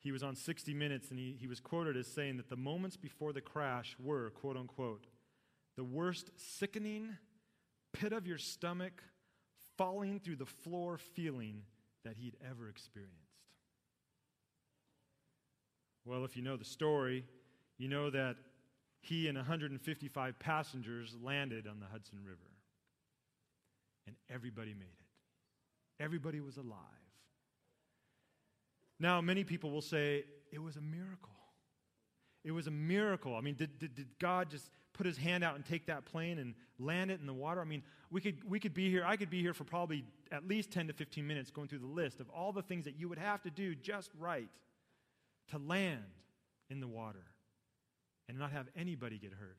He 0.00 0.12
was 0.12 0.22
on 0.22 0.36
60 0.36 0.72
Minutes, 0.74 1.10
and 1.10 1.18
he, 1.18 1.36
he 1.38 1.46
was 1.46 1.60
quoted 1.60 1.96
as 1.96 2.06
saying 2.06 2.36
that 2.36 2.48
the 2.48 2.56
moments 2.56 2.96
before 2.96 3.32
the 3.32 3.40
crash 3.40 3.96
were, 3.98 4.30
quote 4.30 4.56
unquote, 4.56 5.06
the 5.76 5.84
worst 5.84 6.30
sickening, 6.36 7.16
pit 7.92 8.12
of 8.12 8.26
your 8.26 8.38
stomach, 8.38 9.02
falling 9.76 10.20
through 10.20 10.36
the 10.36 10.46
floor 10.46 10.96
feeling 10.96 11.62
that 12.04 12.16
he'd 12.16 12.36
ever 12.48 12.68
experienced. 12.68 13.16
Well, 16.04 16.24
if 16.24 16.36
you 16.36 16.42
know 16.42 16.56
the 16.56 16.64
story, 16.64 17.24
you 17.78 17.88
know 17.88 18.10
that 18.10 18.36
he 19.00 19.28
and 19.28 19.36
155 19.36 20.38
passengers 20.38 21.16
landed 21.22 21.66
on 21.66 21.80
the 21.80 21.86
Hudson 21.86 22.18
River. 22.24 22.38
And 24.06 24.16
everybody 24.30 24.72
made 24.72 24.84
it. 24.84 26.02
Everybody 26.02 26.40
was 26.40 26.56
alive. 26.56 26.78
Now, 28.98 29.20
many 29.20 29.44
people 29.44 29.70
will 29.70 29.82
say 29.82 30.24
it 30.50 30.62
was 30.62 30.76
a 30.76 30.80
miracle. 30.80 31.34
It 32.44 32.52
was 32.52 32.66
a 32.66 32.70
miracle. 32.70 33.34
I 33.34 33.40
mean, 33.40 33.54
did, 33.54 33.78
did, 33.78 33.94
did 33.94 34.08
God 34.18 34.50
just 34.50 34.70
put 34.92 35.04
his 35.04 35.18
hand 35.18 35.44
out 35.44 35.56
and 35.56 35.64
take 35.64 35.86
that 35.86 36.04
plane 36.04 36.38
and 36.38 36.54
land 36.78 37.10
it 37.10 37.20
in 37.20 37.26
the 37.26 37.34
water? 37.34 37.60
I 37.60 37.64
mean, 37.64 37.82
we 38.10 38.20
could, 38.20 38.48
we 38.48 38.60
could 38.60 38.72
be 38.72 38.90
here, 38.90 39.04
I 39.04 39.16
could 39.16 39.30
be 39.30 39.42
here 39.42 39.52
for 39.52 39.64
probably 39.64 40.04
at 40.32 40.46
least 40.46 40.70
10 40.70 40.86
to 40.86 40.92
15 40.92 41.26
minutes 41.26 41.50
going 41.50 41.68
through 41.68 41.80
the 41.80 41.86
list 41.86 42.20
of 42.20 42.30
all 42.30 42.52
the 42.52 42.62
things 42.62 42.84
that 42.84 42.98
you 42.98 43.08
would 43.08 43.18
have 43.18 43.42
to 43.42 43.50
do 43.50 43.74
just 43.74 44.10
right 44.18 44.48
to 45.48 45.58
land 45.58 46.04
in 46.70 46.80
the 46.80 46.88
water 46.88 47.24
and 48.28 48.38
not 48.38 48.52
have 48.52 48.66
anybody 48.76 49.18
get 49.18 49.32
hurt. 49.32 49.58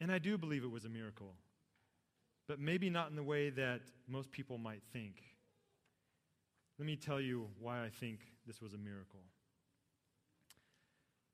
And 0.00 0.12
I 0.12 0.18
do 0.18 0.36
believe 0.36 0.62
it 0.62 0.70
was 0.70 0.84
a 0.84 0.88
miracle, 0.88 1.34
but 2.48 2.60
maybe 2.60 2.90
not 2.90 3.10
in 3.10 3.16
the 3.16 3.22
way 3.22 3.50
that 3.50 3.80
most 4.08 4.30
people 4.30 4.58
might 4.58 4.82
think. 4.92 5.22
Let 6.78 6.86
me 6.86 6.96
tell 6.96 7.20
you 7.20 7.48
why 7.58 7.84
I 7.84 7.88
think 7.88 8.20
this 8.46 8.60
was 8.60 8.74
a 8.74 8.78
miracle. 8.78 9.20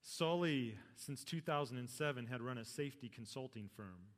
Sully, 0.01 0.75
since 0.97 1.25
2007, 1.25 2.27
had 2.27 2.43
run 2.43 2.59
a 2.59 2.65
safety 2.65 3.09
consulting 3.09 3.69
firm, 3.77 4.11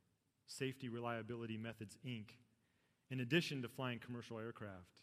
Safety 0.47 0.89
Reliability 0.89 1.57
Methods, 1.57 1.97
Inc., 2.05 2.31
in 3.09 3.19
addition 3.19 3.61
to 3.61 3.67
flying 3.67 3.99
commercial 3.99 4.39
aircraft. 4.39 5.01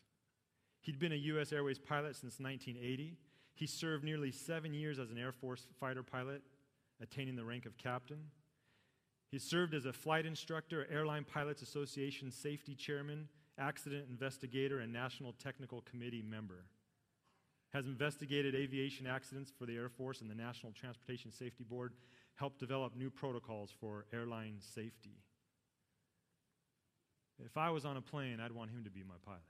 He'd 0.81 0.99
been 0.99 1.13
a 1.13 1.17
U.S. 1.17 1.53
Airways 1.53 1.79
pilot 1.79 2.17
since 2.17 2.41
1980. 2.41 3.17
He 3.55 3.67
served 3.67 4.05
nearly 4.05 4.33
seven 4.33 4.75
years 4.75 4.99
as 4.99 5.11
an 5.11 5.19
Air 5.19 5.33
Force 5.33 5.67
fighter 5.79 6.03
pilot, 6.03 6.43
attaining 7.01 7.37
the 7.37 7.45
rank 7.45 7.67
of 7.67 7.79
captain. 7.79 8.19
He 9.31 9.39
served 9.39 9.75
as 9.75 9.87
a 9.87 9.93
flight 9.93 10.27
instructor, 10.27 10.87
Airline 10.91 11.25
Pilots 11.25 11.63
Association 11.63 12.31
safety 12.31 12.75
chairman, 12.75 13.29
accident 13.59 14.07
investigator, 14.11 14.81
and 14.81 14.93
National 14.93 15.33
Technical 15.33 15.83
Committee 15.83 16.23
member 16.23 16.65
has 17.73 17.87
investigated 17.87 18.55
aviation 18.55 19.07
accidents 19.07 19.51
for 19.59 19.67
the 19.67 19.75
Air 19.75 19.89
Force 19.89 20.21
and 20.21 20.31
the 20.31 20.35
National 20.35 20.73
Transportation 20.73 21.33
Safety 21.33 21.65
Board, 21.65 21.95
helped 22.35 22.59
develop 22.59 22.95
new 22.95 23.11
protocols 23.11 23.71
for 23.81 24.05
airline 24.13 24.57
safety. 24.61 25.17
If 27.45 27.57
I 27.57 27.71
was 27.71 27.85
on 27.85 27.97
a 27.97 28.03
plane, 28.03 28.41
I'd 28.41 28.53
want 28.53 28.71
him 28.71 28.85
to 28.85 28.91
be 28.91 29.03
my 29.03 29.15
pilot. 29.25 29.41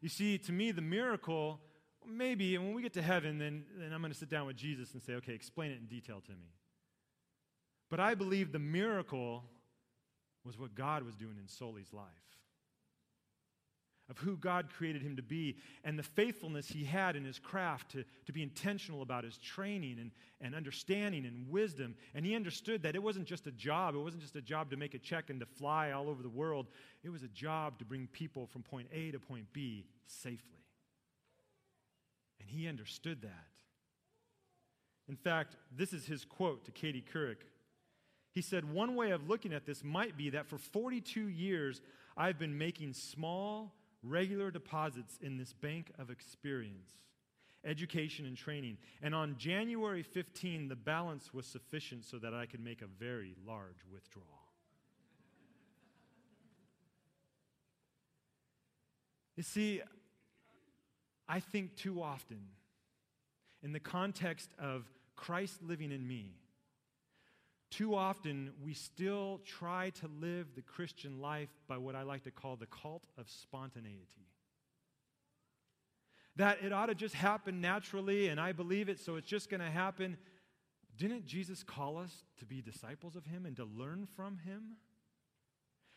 You 0.00 0.08
see, 0.08 0.38
to 0.38 0.52
me, 0.52 0.70
the 0.70 0.82
miracle, 0.82 1.60
maybe, 2.06 2.58
when 2.58 2.74
we 2.74 2.82
get 2.82 2.92
to 2.94 3.02
heaven, 3.02 3.38
then, 3.38 3.64
then 3.78 3.92
I'm 3.92 4.00
going 4.00 4.12
to 4.12 4.18
sit 4.18 4.28
down 4.28 4.46
with 4.46 4.56
Jesus 4.56 4.92
and 4.92 5.02
say, 5.02 5.14
okay, 5.14 5.32
explain 5.32 5.70
it 5.70 5.78
in 5.78 5.86
detail 5.86 6.20
to 6.26 6.32
me. 6.32 6.52
But 7.90 8.00
I 8.00 8.14
believe 8.14 8.52
the 8.52 8.58
miracle 8.58 9.44
was 10.44 10.58
what 10.58 10.74
God 10.74 11.04
was 11.04 11.14
doing 11.14 11.36
in 11.40 11.48
Sully's 11.48 11.92
life 11.92 12.04
of 14.10 14.18
who 14.18 14.36
God 14.36 14.68
created 14.76 15.02
him 15.02 15.16
to 15.16 15.22
be 15.22 15.56
and 15.82 15.98
the 15.98 16.02
faithfulness 16.02 16.68
he 16.68 16.84
had 16.84 17.16
in 17.16 17.24
his 17.24 17.38
craft 17.38 17.92
to, 17.92 18.04
to 18.26 18.32
be 18.32 18.42
intentional 18.42 19.00
about 19.00 19.24
his 19.24 19.38
training 19.38 19.98
and, 19.98 20.10
and 20.42 20.54
understanding 20.54 21.24
and 21.24 21.48
wisdom. 21.48 21.94
And 22.14 22.26
he 22.26 22.34
understood 22.34 22.82
that 22.82 22.94
it 22.94 23.02
wasn't 23.02 23.26
just 23.26 23.46
a 23.46 23.52
job, 23.52 23.94
it 23.94 23.98
wasn't 23.98 24.22
just 24.22 24.36
a 24.36 24.42
job 24.42 24.70
to 24.70 24.76
make 24.76 24.94
a 24.94 24.98
check 24.98 25.30
and 25.30 25.40
to 25.40 25.46
fly 25.46 25.92
all 25.92 26.08
over 26.08 26.22
the 26.22 26.28
world, 26.28 26.66
it 27.02 27.10
was 27.10 27.22
a 27.22 27.28
job 27.28 27.78
to 27.78 27.84
bring 27.84 28.06
people 28.08 28.46
from 28.46 28.62
point 28.62 28.88
A 28.92 29.10
to 29.10 29.18
point 29.18 29.46
B 29.52 29.86
safely. 30.06 30.38
And 32.40 32.48
he 32.48 32.68
understood 32.68 33.22
that. 33.22 33.30
In 35.08 35.16
fact, 35.16 35.56
this 35.74 35.92
is 35.92 36.04
his 36.04 36.24
quote 36.24 36.64
to 36.66 36.72
Katie 36.72 37.04
Couric. 37.12 37.36
He 38.34 38.42
said, 38.42 38.70
One 38.70 38.96
way 38.96 39.12
of 39.12 39.28
looking 39.28 39.52
at 39.52 39.64
this 39.64 39.84
might 39.84 40.16
be 40.16 40.30
that 40.30 40.46
for 40.46 40.58
42 40.58 41.28
years, 41.28 41.80
I've 42.16 42.38
been 42.38 42.58
making 42.58 42.94
small, 42.94 43.72
regular 44.02 44.50
deposits 44.50 45.18
in 45.22 45.38
this 45.38 45.52
bank 45.52 45.92
of 45.98 46.10
experience, 46.10 46.90
education, 47.64 48.26
and 48.26 48.36
training. 48.36 48.76
And 49.02 49.14
on 49.14 49.36
January 49.38 50.02
15, 50.02 50.68
the 50.68 50.74
balance 50.74 51.32
was 51.32 51.46
sufficient 51.46 52.04
so 52.04 52.18
that 52.18 52.34
I 52.34 52.46
could 52.46 52.62
make 52.62 52.82
a 52.82 52.86
very 52.86 53.36
large 53.46 53.84
withdrawal. 53.92 54.26
You 59.36 59.44
see, 59.44 59.80
I 61.28 61.38
think 61.40 61.76
too 61.76 62.02
often, 62.02 62.40
in 63.62 63.72
the 63.72 63.80
context 63.80 64.50
of 64.58 64.84
Christ 65.16 65.62
living 65.62 65.90
in 65.90 66.06
me, 66.06 66.34
too 67.74 67.96
often, 67.96 68.52
we 68.62 68.72
still 68.72 69.40
try 69.44 69.90
to 69.90 70.08
live 70.20 70.54
the 70.54 70.62
Christian 70.62 71.20
life 71.20 71.48
by 71.66 71.76
what 71.76 71.96
I 71.96 72.02
like 72.02 72.22
to 72.24 72.30
call 72.30 72.54
the 72.54 72.66
cult 72.66 73.02
of 73.18 73.28
spontaneity. 73.28 74.28
That 76.36 76.58
it 76.62 76.72
ought 76.72 76.86
to 76.86 76.94
just 76.94 77.14
happen 77.14 77.60
naturally, 77.60 78.28
and 78.28 78.40
I 78.40 78.52
believe 78.52 78.88
it, 78.88 79.00
so 79.00 79.16
it's 79.16 79.28
just 79.28 79.50
going 79.50 79.60
to 79.60 79.70
happen. 79.70 80.16
Didn't 80.96 81.26
Jesus 81.26 81.64
call 81.64 81.98
us 81.98 82.12
to 82.38 82.44
be 82.44 82.62
disciples 82.62 83.16
of 83.16 83.26
Him 83.26 83.44
and 83.44 83.56
to 83.56 83.64
learn 83.64 84.06
from 84.14 84.38
Him? 84.38 84.76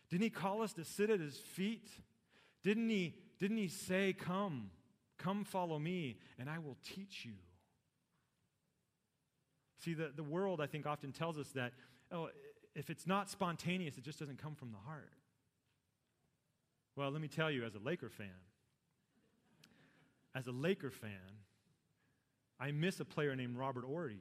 Didn't 0.10 0.24
He 0.24 0.30
call 0.32 0.64
us 0.64 0.74
to 0.74 0.84
sit 0.84 1.12
at 1.12 1.20
His 1.20 1.38
feet? 1.38 1.90
Didn't 2.64 2.90
He, 2.90 3.14
didn't 3.40 3.58
he 3.58 3.68
say, 3.68 4.14
Come, 4.14 4.72
come 5.20 5.44
follow 5.44 5.78
me, 5.78 6.18
and 6.40 6.50
I 6.50 6.58
will 6.58 6.78
teach 6.84 7.24
you? 7.24 7.34
See, 9.80 9.94
the, 9.94 10.12
the 10.16 10.24
world, 10.24 10.60
I 10.60 10.68
think, 10.68 10.86
often 10.86 11.12
tells 11.12 11.38
us 11.38 11.50
that, 11.50 11.74
oh, 12.12 12.30
if 12.76 12.90
it's 12.90 13.08
not 13.08 13.30
spontaneous, 13.30 13.98
it 13.98 14.04
just 14.04 14.20
doesn't 14.20 14.42
come 14.42 14.56
from 14.56 14.72
the 14.72 14.78
heart. 14.78 15.12
Well, 16.96 17.12
let 17.12 17.22
me 17.22 17.28
tell 17.28 17.52
you, 17.52 17.64
as 17.64 17.76
a 17.76 17.80
Laker 17.80 18.10
fan, 18.10 18.28
as 20.34 20.48
a 20.48 20.52
Laker 20.52 20.90
fan, 20.90 21.12
I 22.60 22.72
miss 22.72 23.00
a 23.00 23.06
player 23.06 23.36
named 23.36 23.56
Robert 23.56 23.86
Horry, 23.86 24.20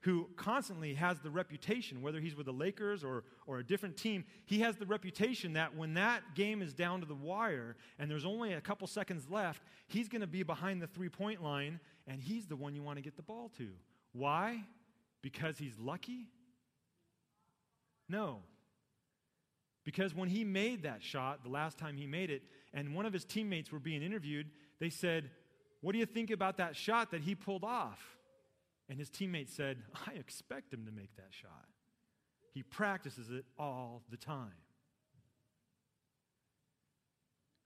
who 0.00 0.28
constantly 0.36 0.92
has 0.92 1.20
the 1.20 1.30
reputation, 1.30 2.02
whether 2.02 2.20
he's 2.20 2.36
with 2.36 2.44
the 2.44 2.52
Lakers 2.52 3.02
or, 3.02 3.24
or 3.46 3.60
a 3.60 3.64
different 3.64 3.96
team, 3.96 4.24
he 4.44 4.60
has 4.60 4.76
the 4.76 4.84
reputation 4.84 5.54
that 5.54 5.74
when 5.74 5.94
that 5.94 6.34
game 6.34 6.60
is 6.60 6.74
down 6.74 7.00
to 7.00 7.06
the 7.06 7.14
wire 7.14 7.76
and 7.98 8.10
there's 8.10 8.26
only 8.26 8.52
a 8.52 8.60
couple 8.60 8.86
seconds 8.86 9.30
left, 9.30 9.62
he's 9.86 10.08
going 10.08 10.20
to 10.20 10.26
be 10.26 10.42
behind 10.42 10.82
the 10.82 10.86
three 10.86 11.08
point 11.08 11.42
line 11.42 11.80
and 12.06 12.22
he's 12.22 12.46
the 12.46 12.56
one 12.56 12.74
you 12.74 12.82
want 12.82 12.98
to 12.98 13.02
get 13.02 13.16
the 13.16 13.22
ball 13.22 13.50
to 13.56 13.70
Why? 14.14 14.64
Because 15.22 15.58
he's 15.58 15.78
lucky? 15.78 16.28
No. 18.08 18.38
Because 19.84 20.14
when 20.14 20.28
he 20.28 20.44
made 20.44 20.84
that 20.84 21.02
shot, 21.02 21.42
the 21.42 21.50
last 21.50 21.76
time 21.76 21.96
he 21.96 22.06
made 22.06 22.30
it, 22.30 22.42
and 22.72 22.94
one 22.94 23.04
of 23.04 23.12
his 23.12 23.24
teammates 23.24 23.70
were 23.70 23.78
being 23.78 24.02
interviewed, 24.02 24.48
they 24.80 24.88
said, 24.88 25.30
What 25.82 25.92
do 25.92 25.98
you 25.98 26.06
think 26.06 26.30
about 26.30 26.56
that 26.56 26.76
shot 26.76 27.10
that 27.10 27.20
he 27.20 27.34
pulled 27.34 27.64
off? 27.64 28.00
And 28.88 28.98
his 28.98 29.10
teammate 29.10 29.50
said, 29.50 29.78
I 30.06 30.12
expect 30.12 30.72
him 30.72 30.86
to 30.86 30.92
make 30.92 31.14
that 31.16 31.30
shot. 31.30 31.66
He 32.52 32.62
practices 32.62 33.30
it 33.30 33.44
all 33.58 34.02
the 34.10 34.16
time. 34.16 34.52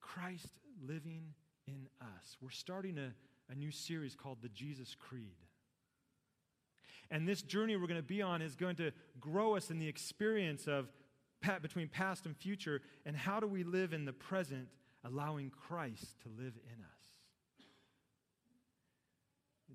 Christ 0.01 0.49
living 0.83 1.35
in 1.67 1.89
us. 2.01 2.37
We're 2.41 2.51
starting 2.51 2.99
a, 2.99 3.13
a 3.53 3.55
new 3.55 3.71
series 3.71 4.15
called 4.15 4.39
the 4.41 4.49
Jesus 4.49 4.97
Creed. 4.99 5.37
And 7.11 7.27
this 7.27 7.43
journey 7.43 7.77
we're 7.77 7.87
going 7.87 8.01
to 8.01 8.03
be 8.03 8.23
on 8.23 8.43
is 8.43 8.55
going 8.55 8.77
to 8.77 8.93
grow 9.21 9.57
us 9.57 9.71
in 9.71 9.79
the 9.79 9.89
experience 9.89 10.67
of 10.67 10.89
between 11.63 11.89
past 11.89 12.27
and 12.27 12.37
future, 12.37 12.83
and 13.07 13.17
how 13.17 13.41
do 13.41 13.47
we 13.47 13.63
live 13.63 13.93
in 13.93 14.05
the 14.05 14.13
present, 14.13 14.69
allowing 15.05 15.51
Christ 15.51 16.21
to 16.23 16.29
live 16.29 16.55
in 16.67 16.83
us. 16.83 16.99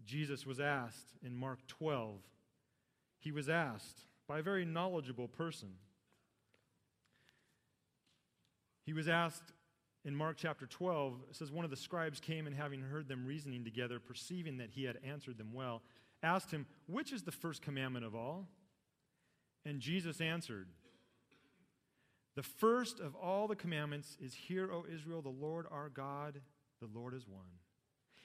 Jesus 0.06 0.46
was 0.46 0.60
asked 0.60 1.14
in 1.26 1.36
Mark 1.36 1.60
12, 1.68 2.20
he 3.20 3.32
was 3.32 3.48
asked 3.48 4.02
by 4.28 4.40
a 4.40 4.44
very 4.44 4.66
knowledgeable 4.66 5.30
person. 5.30 5.70
He 8.86 8.92
was 8.92 9.08
asked 9.08 9.54
in 10.04 10.14
Mark 10.14 10.36
chapter 10.38 10.66
12, 10.66 11.14
it 11.30 11.36
says, 11.38 11.52
One 11.52 11.64
of 11.64 11.72
the 11.72 11.78
scribes 11.78 12.20
came 12.20 12.46
and 12.46 12.56
having 12.56 12.82
heard 12.82 13.08
them 13.08 13.26
reasoning 13.26 13.64
together, 13.64 14.00
perceiving 14.00 14.58
that 14.58 14.72
he 14.72 14.84
had 14.84 14.98
answered 15.08 15.38
them 15.38 15.54
well, 15.54 15.82
asked 16.24 16.50
him, 16.50 16.66
Which 16.88 17.12
is 17.12 17.24
the 17.24 17.32
first 17.32 17.62
commandment 17.62 18.06
of 18.06 18.16
all? 18.16 18.48
And 19.66 19.80
Jesus 19.80 20.22
answered, 20.22 20.68
The 22.36 22.44
first 22.44 23.00
of 23.00 23.16
all 23.16 23.48
the 23.48 23.56
commandments 23.56 24.18
is, 24.20 24.34
Hear, 24.34 24.72
O 24.72 24.86
Israel, 24.92 25.22
the 25.22 25.30
Lord 25.30 25.68
our 25.70 25.90
God, 25.90 26.42
the 26.82 26.90
Lord 26.98 27.14
is 27.14 27.28
one. 27.28 27.42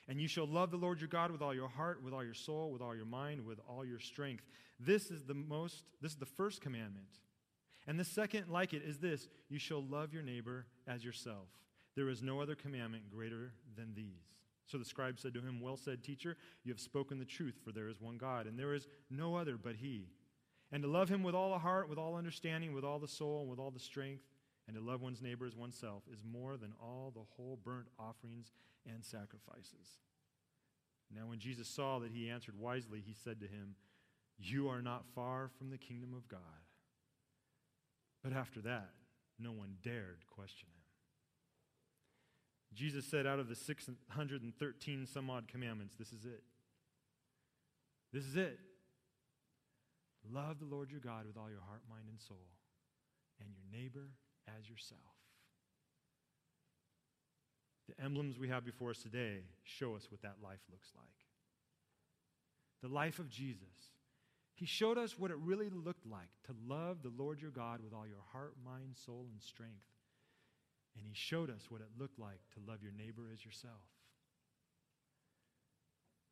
And 0.09 0.21
you 0.21 0.29
shall 0.29 0.47
love 0.47 0.71
the 0.71 0.79
Lord 0.79 1.01
your 1.01 1.09
God 1.09 1.31
with 1.31 1.43
all 1.43 1.55
your 1.55 1.69
heart, 1.69 2.03
with 2.03 2.15
all 2.15 2.25
your 2.25 2.33
soul, 2.33 2.71
with 2.71 2.81
all 2.81 2.97
your 2.97 3.05
mind, 3.05 3.45
with 3.45 3.61
all 3.69 3.85
your 3.85 4.01
strength. 4.01 4.45
This 4.81 5.11
is 5.11 5.25
the 5.25 5.35
most, 5.35 5.85
this 6.01 6.13
is 6.13 6.19
the 6.19 6.25
first 6.25 6.63
commandment. 6.63 7.19
And 7.87 8.01
the 8.01 8.05
second, 8.05 8.49
like 8.49 8.73
it, 8.73 8.83
is 8.83 8.99
this 8.99 9.29
you 9.49 9.59
shall 9.59 9.83
love 9.83 10.13
your 10.15 10.23
neighbor 10.23 10.67
as 10.87 11.05
yourself. 11.05 11.49
There 11.95 12.09
is 12.09 12.23
no 12.23 12.41
other 12.41 12.55
commandment 12.55 13.11
greater 13.11 13.53
than 13.77 13.93
these. 13.95 14.38
So 14.69 14.77
the 14.77 14.85
scribe 14.85 15.19
said 15.19 15.33
to 15.35 15.41
him, 15.41 15.61
Well 15.61 15.79
said, 15.79 16.05
teacher, 16.05 16.37
you 16.63 16.73
have 16.73 16.81
spoken 16.81 17.19
the 17.19 17.25
truth, 17.25 17.55
for 17.65 17.73
there 17.73 17.89
is 17.89 18.01
one 18.01 18.19
God, 18.19 18.47
and 18.47 18.59
there 18.59 18.75
is 18.75 18.87
no 19.11 19.35
other 19.35 19.57
but 19.57 19.77
He. 19.77 20.09
And 20.71 20.83
to 20.83 20.89
love 20.89 21.09
Him 21.09 21.23
with 21.23 21.35
all 21.35 21.51
the 21.51 21.59
heart, 21.59 21.89
with 21.89 21.99
all 21.99 22.15
understanding, 22.15 22.75
with 22.75 22.85
all 22.85 22.99
the 22.99 23.09
soul, 23.09 23.41
and 23.41 23.51
with 23.51 23.59
all 23.59 23.71
the 23.71 23.81
strength, 23.81 24.23
and 24.67 24.77
to 24.77 24.83
love 24.83 25.01
one's 25.01 25.23
neighbor 25.23 25.47
as 25.47 25.57
oneself 25.57 26.03
is 26.13 26.23
more 26.23 26.59
than 26.59 26.75
all 26.79 27.11
the 27.15 27.25
whole 27.37 27.59
burnt 27.65 27.89
offerings 27.99 28.53
and 28.87 29.03
sacrifices. 29.03 29.97
Now, 31.11 31.27
when 31.27 31.39
Jesus 31.39 31.67
saw 31.67 31.99
that 32.01 32.13
he 32.13 32.29
answered 32.29 32.59
wisely, 32.59 33.03
he 33.05 33.15
said 33.15 33.41
to 33.41 33.47
him, 33.47 33.77
You 34.39 34.69
are 34.69 34.83
not 34.83 35.07
far 35.15 35.51
from 35.57 35.71
the 35.71 35.79
kingdom 35.79 36.13
of 36.15 36.29
God. 36.29 36.41
But 38.23 38.35
after 38.35 38.61
that, 38.61 38.91
no 39.39 39.53
one 39.53 39.77
dared 39.83 40.27
question 40.27 40.69
him. 40.69 40.78
Jesus 42.75 43.07
said, 43.07 43.27
out 43.27 43.39
of 43.39 43.49
the 43.49 43.57
613 43.57 45.07
some 45.07 45.31
odd 45.31 45.49
commandments, 45.49 45.95
this 45.99 46.13
is 46.13 46.25
it. 46.25 46.43
This 48.13 48.25
is 48.25 48.37
it. 48.37 48.59
Love 50.31 50.59
the 50.59 50.67
Lord 50.67 50.91
your 50.91 51.01
God 51.01 51.27
with 51.27 51.37
all 51.37 51.51
your 51.51 51.63
heart, 51.67 51.83
mind, 51.89 52.05
and 52.09 52.21
soul, 52.21 52.47
and 53.41 53.49
your 53.51 53.81
neighbor 53.81 54.11
as 54.59 54.69
yourself. 54.69 55.01
The 57.89 58.05
emblems 58.05 58.39
we 58.39 58.49
have 58.49 58.65
before 58.65 58.91
us 58.91 58.99
today 58.99 59.45
show 59.65 59.97
us 59.97 60.11
what 60.11 60.21
that 60.23 60.37
life 60.43 60.61
looks 60.71 60.93
like. 60.95 61.07
The 62.83 62.95
life 62.95 63.19
of 63.19 63.31
Jesus. 63.31 63.93
He 64.55 64.67
showed 64.67 64.99
us 64.99 65.19
what 65.19 65.31
it 65.31 65.39
really 65.39 65.71
looked 65.71 66.07
like 66.07 66.29
to 66.47 66.55
love 66.67 67.03
the 67.03 67.13
Lord 67.17 67.41
your 67.41 67.51
God 67.51 67.81
with 67.83 67.95
all 67.95 68.07
your 68.07 68.25
heart, 68.33 68.55
mind, 68.65 68.97
soul, 68.97 69.27
and 69.33 69.41
strength 69.41 69.87
and 70.99 71.07
he 71.07 71.15
showed 71.15 71.51
us 71.51 71.71
what 71.71 71.81
it 71.81 71.89
looked 71.99 72.19
like 72.19 72.41
to 72.55 72.71
love 72.71 72.83
your 72.83 72.93
neighbor 72.93 73.23
as 73.33 73.45
yourself. 73.45 73.81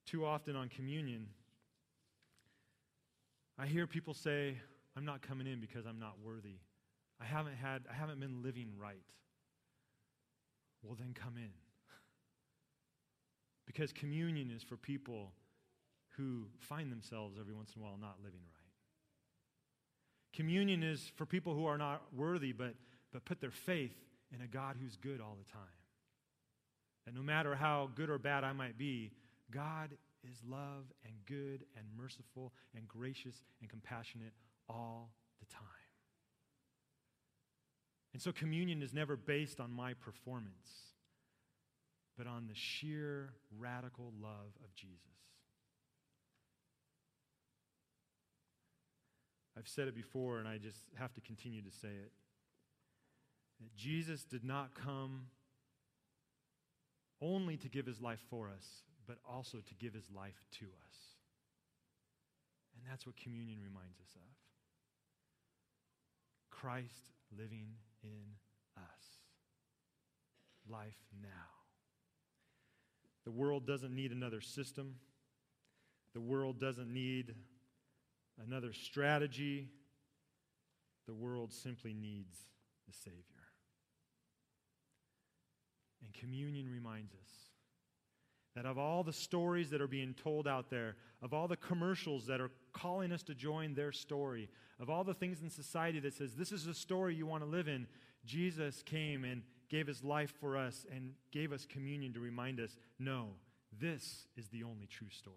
Too 0.06 0.26
often 0.26 0.56
on 0.56 0.68
communion, 0.68 1.28
I 3.58 3.66
hear 3.66 3.86
people 3.86 4.14
say, 4.14 4.56
I'm 4.96 5.04
not 5.04 5.22
coming 5.22 5.46
in 5.46 5.60
because 5.60 5.86
I'm 5.86 5.98
not 5.98 6.16
worthy. 6.22 6.56
I 7.20 7.24
haven't 7.24 7.56
had 7.56 7.82
I 7.90 7.94
haven't 7.94 8.20
been 8.20 8.42
living 8.42 8.68
right. 8.78 9.02
Well 10.82 10.96
then 10.98 11.14
come 11.14 11.36
in. 11.36 11.50
because 13.66 13.92
communion 13.92 14.50
is 14.54 14.62
for 14.62 14.76
people 14.76 15.32
who 16.16 16.44
find 16.60 16.90
themselves 16.90 17.36
every 17.38 17.54
once 17.54 17.72
in 17.74 17.82
a 17.82 17.84
while 17.84 17.98
not 18.00 18.16
living 18.22 18.40
right. 18.40 18.62
Communion 20.34 20.82
is 20.82 21.10
for 21.16 21.26
people 21.26 21.54
who 21.54 21.66
are 21.66 21.78
not 21.78 22.02
worthy 22.14 22.52
but 22.52 22.74
but 23.12 23.24
put 23.24 23.40
their 23.40 23.50
faith 23.50 23.94
in 24.34 24.40
a 24.40 24.46
God 24.46 24.76
who's 24.80 24.96
good 24.96 25.20
all 25.20 25.36
the 25.38 25.50
time. 25.50 25.62
That 27.04 27.14
no 27.14 27.22
matter 27.22 27.54
how 27.54 27.90
good 27.94 28.10
or 28.10 28.18
bad 28.18 28.44
I 28.44 28.52
might 28.52 28.76
be, 28.76 29.12
God 29.50 29.90
is 30.28 30.42
love 30.48 30.84
and 31.04 31.14
good 31.26 31.64
and 31.76 31.86
merciful 31.96 32.52
and 32.74 32.86
gracious 32.88 33.42
and 33.60 33.70
compassionate 33.70 34.32
all 34.68 35.12
the 35.38 35.46
time. 35.46 35.62
And 38.12 38.20
so 38.20 38.32
communion 38.32 38.82
is 38.82 38.92
never 38.92 39.16
based 39.16 39.60
on 39.60 39.70
my 39.70 39.94
performance, 39.94 40.68
but 42.16 42.26
on 42.26 42.46
the 42.48 42.54
sheer 42.54 43.34
radical 43.56 44.12
love 44.20 44.56
of 44.64 44.74
Jesus. 44.74 44.98
I've 49.58 49.68
said 49.68 49.88
it 49.88 49.94
before, 49.94 50.38
and 50.38 50.48
I 50.48 50.58
just 50.58 50.78
have 50.96 51.12
to 51.14 51.20
continue 51.20 51.62
to 51.62 51.70
say 51.70 51.88
it 51.88 52.12
that 53.60 53.74
Jesus 53.74 54.24
did 54.24 54.44
not 54.44 54.74
come 54.74 55.26
only 57.20 57.56
to 57.56 57.68
give 57.68 57.86
his 57.86 58.00
life 58.00 58.20
for 58.28 58.48
us, 58.48 58.82
but 59.06 59.18
also 59.28 59.58
to 59.58 59.74
give 59.74 59.94
his 59.94 60.10
life 60.14 60.44
to 60.58 60.64
us. 60.64 60.96
And 62.74 62.84
that's 62.90 63.06
what 63.06 63.16
communion 63.16 63.58
reminds 63.60 63.98
us 64.00 64.14
of 64.14 64.22
Christ 66.50 67.12
living 67.36 67.68
in 68.02 68.36
us. 68.76 68.82
Life 70.68 70.98
now. 71.22 71.28
The 73.24 73.30
world 73.30 73.66
doesn't 73.66 73.94
need 73.94 74.12
another 74.12 74.40
system. 74.40 74.96
The 76.14 76.20
world 76.20 76.60
doesn't 76.60 76.92
need 76.92 77.34
another 78.46 78.72
strategy. 78.72 79.68
The 81.06 81.14
world 81.14 81.52
simply 81.52 81.92
needs 81.92 82.38
the 82.86 82.92
Savior. 82.92 83.35
And 86.06 86.14
communion 86.14 86.70
reminds 86.70 87.12
us 87.14 87.30
that 88.54 88.64
of 88.64 88.78
all 88.78 89.02
the 89.02 89.12
stories 89.12 89.70
that 89.70 89.80
are 89.80 89.88
being 89.88 90.14
told 90.14 90.46
out 90.46 90.70
there, 90.70 90.96
of 91.20 91.34
all 91.34 91.48
the 91.48 91.56
commercials 91.56 92.26
that 92.26 92.40
are 92.40 92.50
calling 92.72 93.12
us 93.12 93.22
to 93.24 93.34
join 93.34 93.74
their 93.74 93.90
story, 93.92 94.48
of 94.80 94.88
all 94.88 95.02
the 95.02 95.14
things 95.14 95.42
in 95.42 95.50
society 95.50 95.98
that 96.00 96.14
says 96.14 96.34
this 96.34 96.52
is 96.52 96.66
a 96.66 96.74
story 96.74 97.14
you 97.14 97.26
want 97.26 97.42
to 97.42 97.48
live 97.48 97.66
in, 97.66 97.88
Jesus 98.24 98.82
came 98.84 99.24
and 99.24 99.42
gave 99.68 99.86
his 99.86 100.04
life 100.04 100.32
for 100.40 100.56
us 100.56 100.86
and 100.94 101.12
gave 101.32 101.52
us 101.52 101.66
communion 101.66 102.12
to 102.14 102.20
remind 102.20 102.60
us 102.60 102.76
no, 102.98 103.30
this 103.78 104.26
is 104.36 104.48
the 104.48 104.62
only 104.62 104.86
true 104.86 105.10
story. 105.10 105.36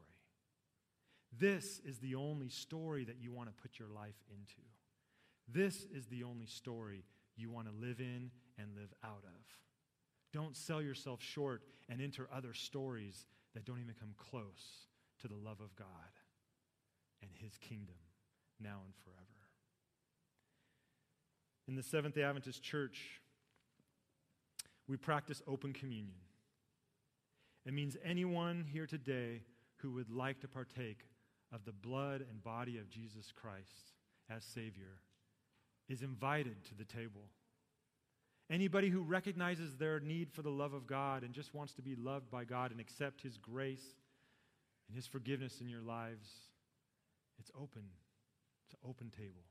This 1.37 1.81
is 1.85 1.97
the 1.97 2.15
only 2.15 2.49
story 2.49 3.05
that 3.05 3.17
you 3.19 3.33
want 3.33 3.49
to 3.49 3.61
put 3.61 3.79
your 3.79 3.89
life 3.89 4.23
into. 4.29 4.61
This 5.47 5.87
is 5.93 6.05
the 6.07 6.23
only 6.23 6.45
story 6.45 7.05
you 7.35 7.49
want 7.49 7.67
to 7.67 7.73
live 7.73 7.99
in 7.99 8.29
and 8.57 8.75
live 8.75 8.93
out 9.03 9.23
of. 9.23 9.68
Don't 10.31 10.55
sell 10.55 10.81
yourself 10.81 11.21
short 11.21 11.63
and 11.89 12.01
enter 12.01 12.27
other 12.33 12.53
stories 12.53 13.25
that 13.53 13.65
don't 13.65 13.79
even 13.79 13.95
come 13.99 14.13
close 14.17 14.87
to 15.21 15.27
the 15.27 15.35
love 15.35 15.59
of 15.59 15.75
God 15.75 15.87
and 17.21 17.31
His 17.33 17.57
kingdom 17.57 17.95
now 18.61 18.79
and 18.85 18.93
forever. 19.03 19.25
In 21.67 21.75
the 21.75 21.83
Seventh 21.83 22.15
day 22.15 22.23
Adventist 22.23 22.63
Church, 22.63 23.21
we 24.87 24.97
practice 24.97 25.41
open 25.47 25.73
communion. 25.73 26.17
It 27.65 27.73
means 27.73 27.95
anyone 28.03 28.65
here 28.67 28.87
today 28.87 29.43
who 29.77 29.91
would 29.91 30.09
like 30.09 30.39
to 30.41 30.47
partake 30.47 31.05
of 31.53 31.65
the 31.65 31.71
blood 31.71 32.25
and 32.29 32.43
body 32.43 32.77
of 32.77 32.89
Jesus 32.89 33.31
Christ 33.31 33.93
as 34.29 34.43
Savior 34.43 35.01
is 35.87 36.01
invited 36.01 36.63
to 36.65 36.75
the 36.75 36.85
table. 36.85 37.29
Anybody 38.51 38.89
who 38.89 39.01
recognizes 39.01 39.75
their 39.75 39.99
need 39.99 40.31
for 40.31 40.41
the 40.41 40.49
love 40.49 40.73
of 40.73 40.87
God 40.87 41.23
and 41.23 41.33
just 41.33 41.53
wants 41.53 41.73
to 41.73 41.83
be 41.83 41.95
loved 41.95 42.31
by 42.31 42.45
God 42.45 42.71
and 42.71 42.79
accept 42.79 43.21
His 43.21 43.37
grace 43.37 43.95
and 44.87 44.95
His 44.95 45.05
forgiveness 45.05 45.61
in 45.61 45.69
your 45.69 45.81
lives 45.81 46.29
It's 47.39 47.51
open. 47.55 47.83
It's 48.65 48.73
an 48.73 48.89
open 48.89 49.11
table. 49.11 49.45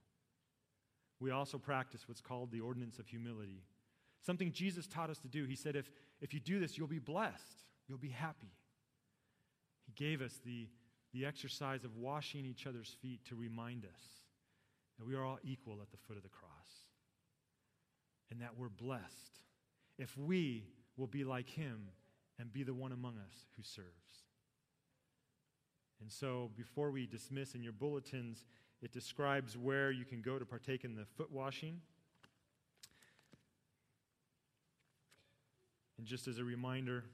We 1.20 1.30
also 1.30 1.58
practice 1.58 2.06
what's 2.06 2.20
called 2.20 2.50
the 2.50 2.60
ordinance 2.60 2.98
of 2.98 3.08
humility. 3.08 3.62
Something 4.20 4.52
Jesus 4.52 4.86
taught 4.86 5.10
us 5.10 5.18
to 5.20 5.28
do. 5.28 5.44
He 5.44 5.56
said, 5.56 5.74
if, 5.74 5.90
if 6.20 6.34
you 6.34 6.40
do 6.40 6.60
this, 6.60 6.76
you'll 6.76 6.86
be 6.86 6.98
blessed, 6.98 7.64
you'll 7.88 7.98
be 7.98 8.10
happy. 8.10 8.52
He 9.86 9.92
gave 9.92 10.20
us 10.20 10.38
the, 10.44 10.68
the 11.12 11.24
exercise 11.24 11.84
of 11.84 11.96
washing 11.96 12.44
each 12.44 12.66
other's 12.66 12.94
feet 13.00 13.24
to 13.28 13.36
remind 13.36 13.84
us 13.84 14.02
that 14.98 15.06
we 15.06 15.14
are 15.14 15.24
all 15.24 15.38
equal 15.42 15.78
at 15.82 15.90
the 15.90 15.96
foot 15.96 16.16
of 16.16 16.22
the 16.22 16.28
cross 16.28 16.87
and 18.30 18.40
that 18.40 18.56
we're 18.56 18.68
blessed 18.68 19.40
if 19.98 20.16
we 20.16 20.64
will 20.96 21.06
be 21.06 21.24
like 21.24 21.48
him 21.48 21.88
and 22.38 22.52
be 22.52 22.62
the 22.62 22.74
one 22.74 22.92
among 22.92 23.16
us 23.18 23.46
who 23.56 23.62
serves. 23.62 24.24
And 26.00 26.10
so, 26.10 26.50
before 26.56 26.90
we 26.90 27.06
dismiss 27.06 27.54
in 27.54 27.62
your 27.62 27.72
bulletins, 27.72 28.44
it 28.80 28.92
describes 28.92 29.56
where 29.56 29.90
you 29.90 30.04
can 30.04 30.22
go 30.22 30.38
to 30.38 30.44
partake 30.44 30.84
in 30.84 30.94
the 30.94 31.04
foot 31.16 31.32
washing. 31.32 31.80
And 35.98 36.06
just 36.06 36.28
as 36.28 36.38
a 36.38 36.44
reminder, 36.44 37.04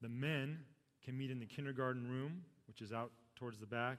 the 0.00 0.08
men 0.08 0.60
can 1.04 1.18
meet 1.18 1.32
in 1.32 1.40
the 1.40 1.46
kindergarten 1.46 2.08
room, 2.08 2.42
which 2.68 2.80
is 2.80 2.92
out 2.92 3.10
towards 3.34 3.58
the 3.58 3.66
back, 3.66 3.98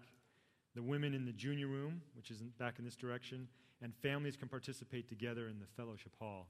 the 0.75 0.81
women 0.81 1.13
in 1.13 1.25
the 1.25 1.33
junior 1.33 1.67
room, 1.67 2.01
which 2.15 2.31
is 2.31 2.41
back 2.57 2.79
in 2.79 2.85
this 2.85 2.95
direction, 2.95 3.49
and 3.81 3.93
families 3.95 4.37
can 4.37 4.47
participate 4.47 5.09
together 5.09 5.47
in 5.47 5.59
the 5.59 5.65
fellowship 5.75 6.13
hall. 6.19 6.47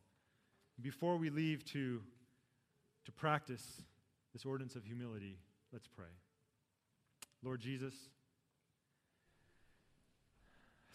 Before 0.81 1.17
we 1.17 1.29
leave 1.29 1.65
to, 1.65 2.01
to 3.05 3.11
practice 3.11 3.81
this 4.33 4.45
ordinance 4.45 4.75
of 4.75 4.85
humility, 4.85 5.37
let's 5.73 5.87
pray. 5.87 6.05
Lord 7.43 7.59
Jesus, 7.59 7.93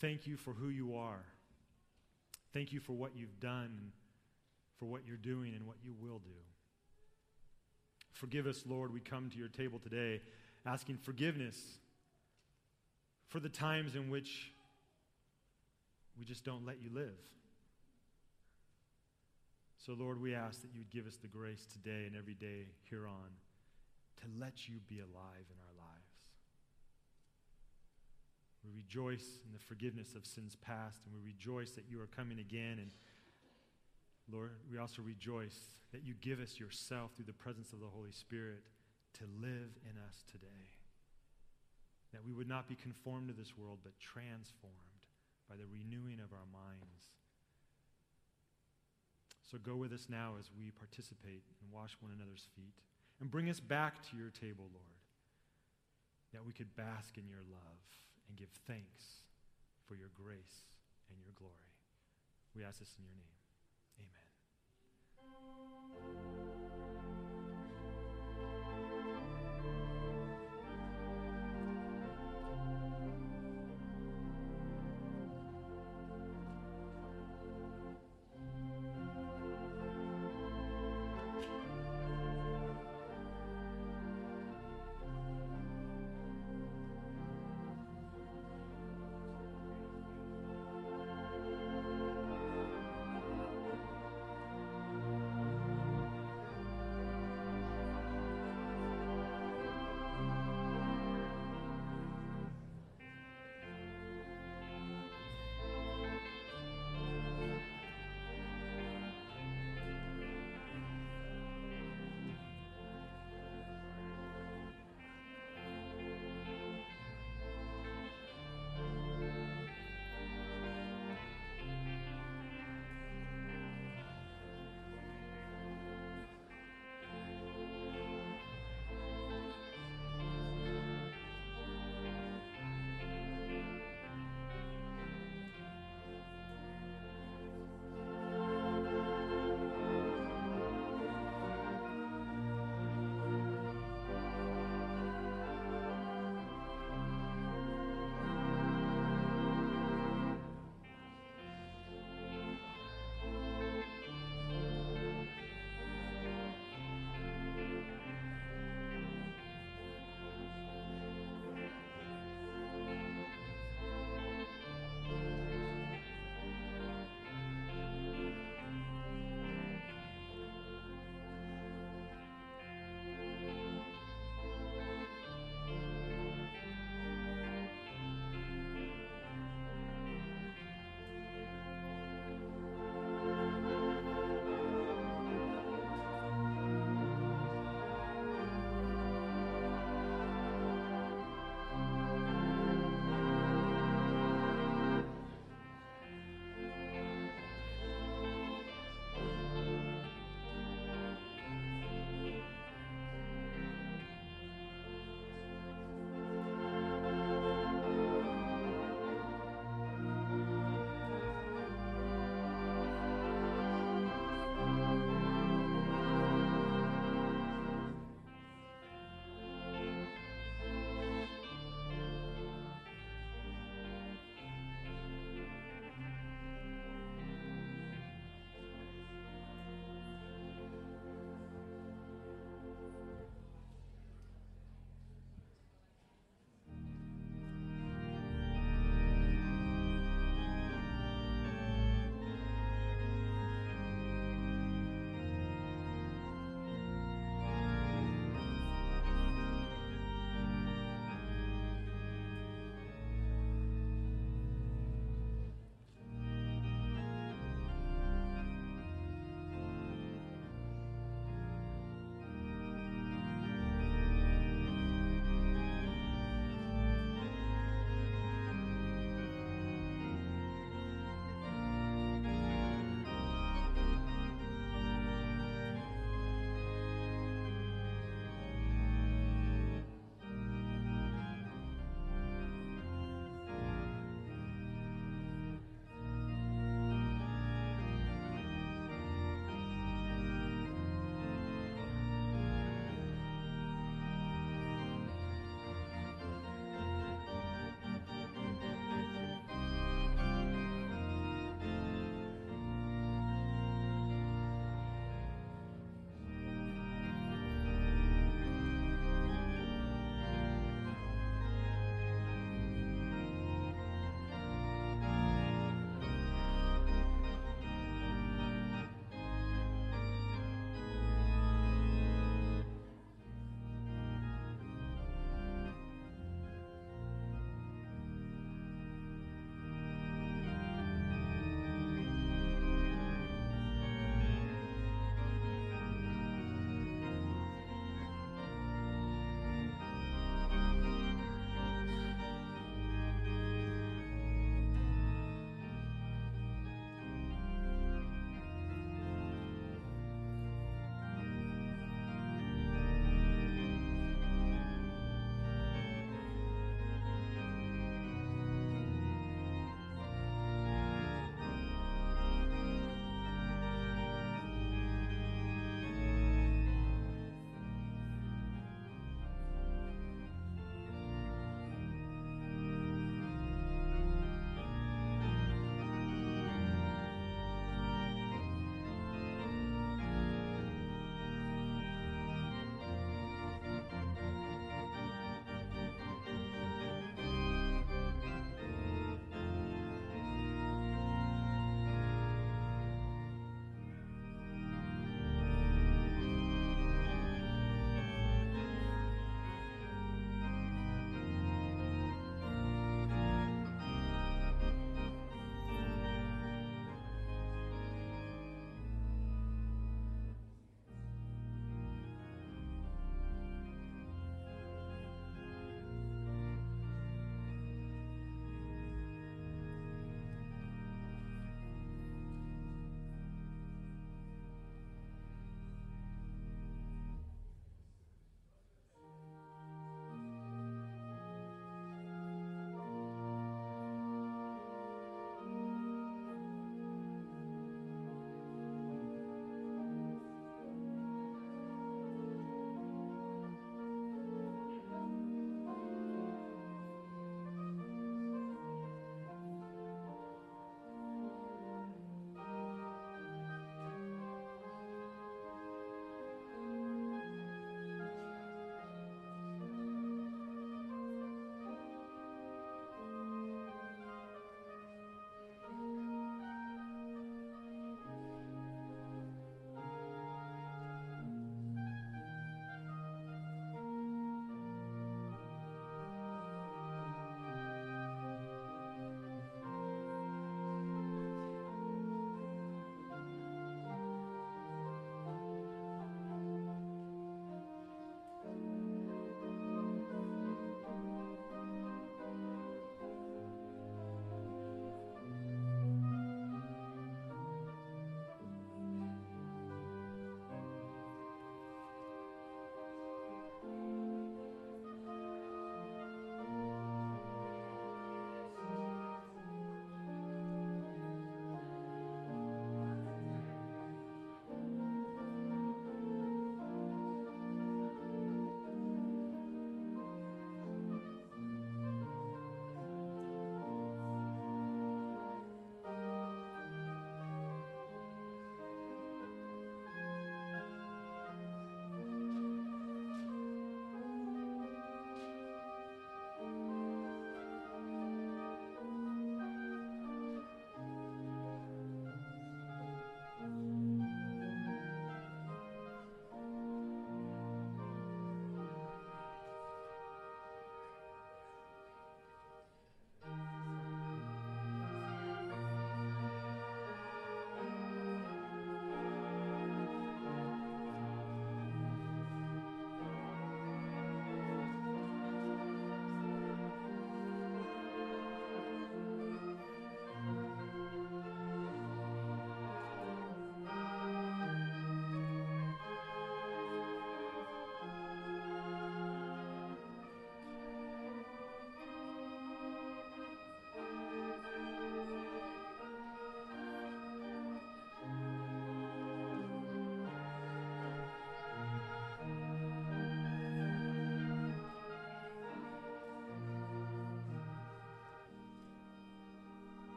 thank 0.00 0.26
you 0.26 0.36
for 0.36 0.52
who 0.52 0.68
you 0.68 0.96
are. 0.96 1.24
Thank 2.52 2.72
you 2.72 2.80
for 2.80 2.92
what 2.92 3.12
you've 3.14 3.38
done, 3.40 3.92
for 4.78 4.86
what 4.86 5.02
you're 5.06 5.16
doing, 5.16 5.54
and 5.54 5.66
what 5.66 5.76
you 5.84 5.94
will 6.00 6.18
do. 6.18 6.30
Forgive 8.12 8.46
us, 8.46 8.64
Lord. 8.66 8.92
We 8.92 9.00
come 9.00 9.30
to 9.30 9.38
your 9.38 9.48
table 9.48 9.78
today 9.78 10.22
asking 10.66 10.96
forgiveness 10.96 11.56
for 13.28 13.38
the 13.38 13.48
times 13.48 13.94
in 13.94 14.10
which 14.10 14.52
we 16.18 16.24
just 16.24 16.44
don't 16.44 16.66
let 16.66 16.82
you 16.82 16.90
live. 16.92 17.14
So, 19.88 19.96
Lord, 19.98 20.20
we 20.20 20.34
ask 20.34 20.60
that 20.60 20.68
you 20.74 20.80
would 20.80 20.92
give 20.92 21.06
us 21.06 21.16
the 21.16 21.32
grace 21.32 21.64
today 21.64 22.04
and 22.04 22.12
every 22.14 22.34
day 22.34 22.68
here 22.90 23.08
on 23.08 23.32
to 24.20 24.26
let 24.38 24.68
you 24.68 24.84
be 24.86 25.00
alive 25.00 25.48
in 25.48 25.56
our 25.64 25.76
lives. 25.80 26.12
We 28.60 28.68
rejoice 28.76 29.40
in 29.46 29.52
the 29.56 29.64
forgiveness 29.64 30.12
of 30.14 30.26
sins 30.26 30.58
past, 30.60 31.00
and 31.06 31.14
we 31.16 31.32
rejoice 31.32 31.70
that 31.70 31.88
you 31.88 32.02
are 32.02 32.06
coming 32.12 32.38
again. 32.38 32.84
And 32.84 32.90
Lord, 34.30 34.50
we 34.70 34.76
also 34.76 35.00
rejoice 35.00 35.56
that 35.92 36.04
you 36.04 36.12
give 36.20 36.38
us 36.38 36.60
yourself 36.60 37.16
through 37.16 37.24
the 37.24 37.40
presence 37.40 37.72
of 37.72 37.80
the 37.80 37.88
Holy 37.88 38.12
Spirit 38.12 38.68
to 39.14 39.24
live 39.40 39.72
in 39.88 39.96
us 40.04 40.22
today. 40.30 40.68
That 42.12 42.26
we 42.26 42.34
would 42.34 42.46
not 42.46 42.68
be 42.68 42.76
conformed 42.76 43.28
to 43.28 43.32
this 43.32 43.56
world, 43.56 43.78
but 43.82 43.98
transformed 43.98 45.08
by 45.48 45.56
the 45.56 45.64
renewing 45.64 46.20
of 46.20 46.36
our 46.36 46.44
minds. 46.52 47.08
So 49.50 49.56
go 49.56 49.76
with 49.76 49.92
us 49.92 50.08
now 50.10 50.34
as 50.38 50.50
we 50.52 50.70
participate 50.76 51.42
and 51.62 51.72
wash 51.72 51.96
one 52.00 52.12
another's 52.12 52.46
feet. 52.54 52.76
And 53.20 53.30
bring 53.30 53.48
us 53.48 53.60
back 53.60 54.04
to 54.10 54.16
your 54.16 54.28
table, 54.28 54.68
Lord, 54.70 55.00
that 56.32 56.44
we 56.44 56.52
could 56.52 56.76
bask 56.76 57.16
in 57.16 57.26
your 57.26 57.42
love 57.50 57.80
and 58.28 58.36
give 58.36 58.50
thanks 58.66 59.24
for 59.88 59.96
your 59.96 60.10
grace 60.14 60.68
and 61.10 61.18
your 61.24 61.32
glory. 61.34 61.72
We 62.54 62.62
ask 62.62 62.78
this 62.78 62.94
in 62.98 63.04
your 63.04 63.16
name. 63.16 63.38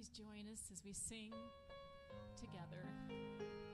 Please 0.00 0.08
join 0.16 0.50
us 0.50 0.60
as 0.72 0.82
we 0.84 0.92
sing 0.94 1.30
together. 2.40 3.69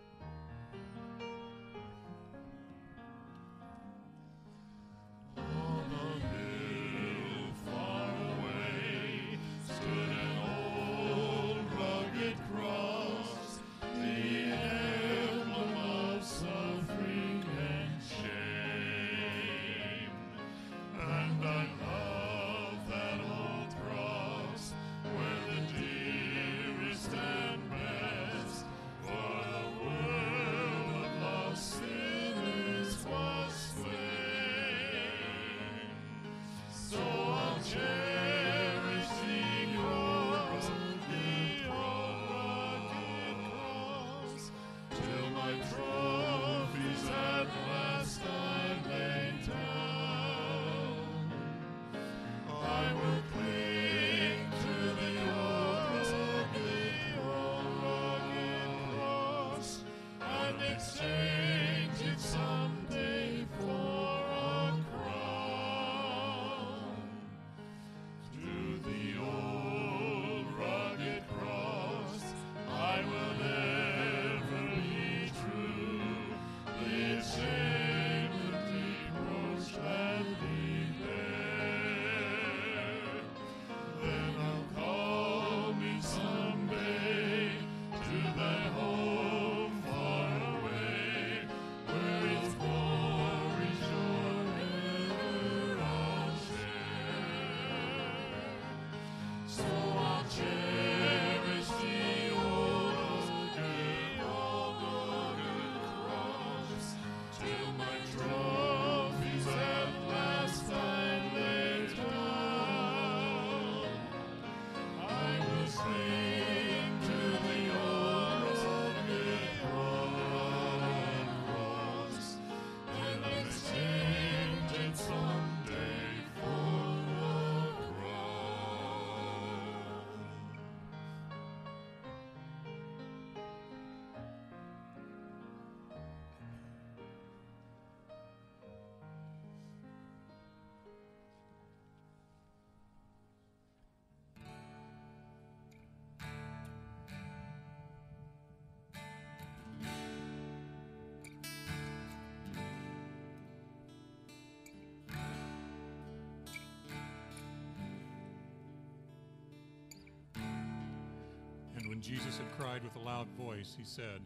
When 161.96 162.02
Jesus 162.02 162.36
had 162.36 162.58
cried 162.58 162.84
with 162.84 162.94
a 162.96 162.98
loud 162.98 163.26
voice, 163.38 163.74
he 163.74 163.82
said, 163.82 164.20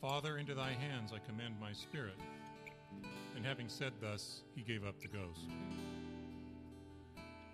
Father, 0.00 0.38
into 0.38 0.52
thy 0.52 0.70
hands 0.70 1.12
I 1.14 1.20
commend 1.24 1.54
my 1.60 1.72
spirit. 1.72 2.18
And 3.36 3.46
having 3.46 3.68
said 3.68 3.92
thus, 4.00 4.40
he 4.56 4.62
gave 4.62 4.84
up 4.84 5.00
the 5.00 5.06
ghost. 5.06 5.48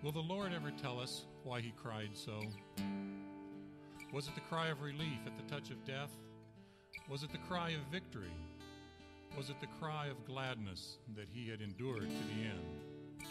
Will 0.01 0.11
the 0.11 0.19
Lord 0.19 0.51
ever 0.51 0.71
tell 0.81 0.99
us 0.99 1.25
why 1.43 1.61
he 1.61 1.71
cried 1.77 2.09
so? 2.15 2.41
Was 4.11 4.27
it 4.27 4.33
the 4.33 4.41
cry 4.41 4.69
of 4.69 4.81
relief 4.81 5.19
at 5.27 5.37
the 5.37 5.53
touch 5.53 5.69
of 5.69 5.85
death? 5.85 6.09
Was 7.07 7.21
it 7.21 7.31
the 7.31 7.37
cry 7.37 7.69
of 7.69 7.81
victory? 7.91 8.33
Was 9.37 9.51
it 9.51 9.61
the 9.61 9.67
cry 9.79 10.07
of 10.07 10.25
gladness 10.25 10.97
that 11.15 11.27
he 11.31 11.47
had 11.47 11.61
endured 11.61 12.09
to 12.09 12.33
the 12.33 12.47
end? 12.47 13.29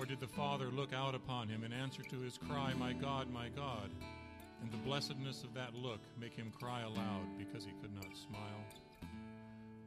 Or 0.00 0.04
did 0.04 0.18
the 0.18 0.26
Father 0.26 0.66
look 0.66 0.92
out 0.92 1.14
upon 1.14 1.48
him 1.48 1.62
in 1.62 1.72
answer 1.72 2.02
to 2.02 2.20
his 2.22 2.38
cry, 2.38 2.74
My 2.76 2.92
God, 2.92 3.32
my 3.32 3.50
God? 3.50 3.90
And 4.62 4.70
the 4.72 4.76
blessedness 4.78 5.44
of 5.44 5.54
that 5.54 5.74
look 5.74 6.00
make 6.20 6.34
him 6.34 6.52
cry 6.58 6.82
aloud 6.82 7.26
because 7.38 7.64
he 7.64 7.72
could 7.80 7.94
not 7.94 8.16
smile? 8.16 8.64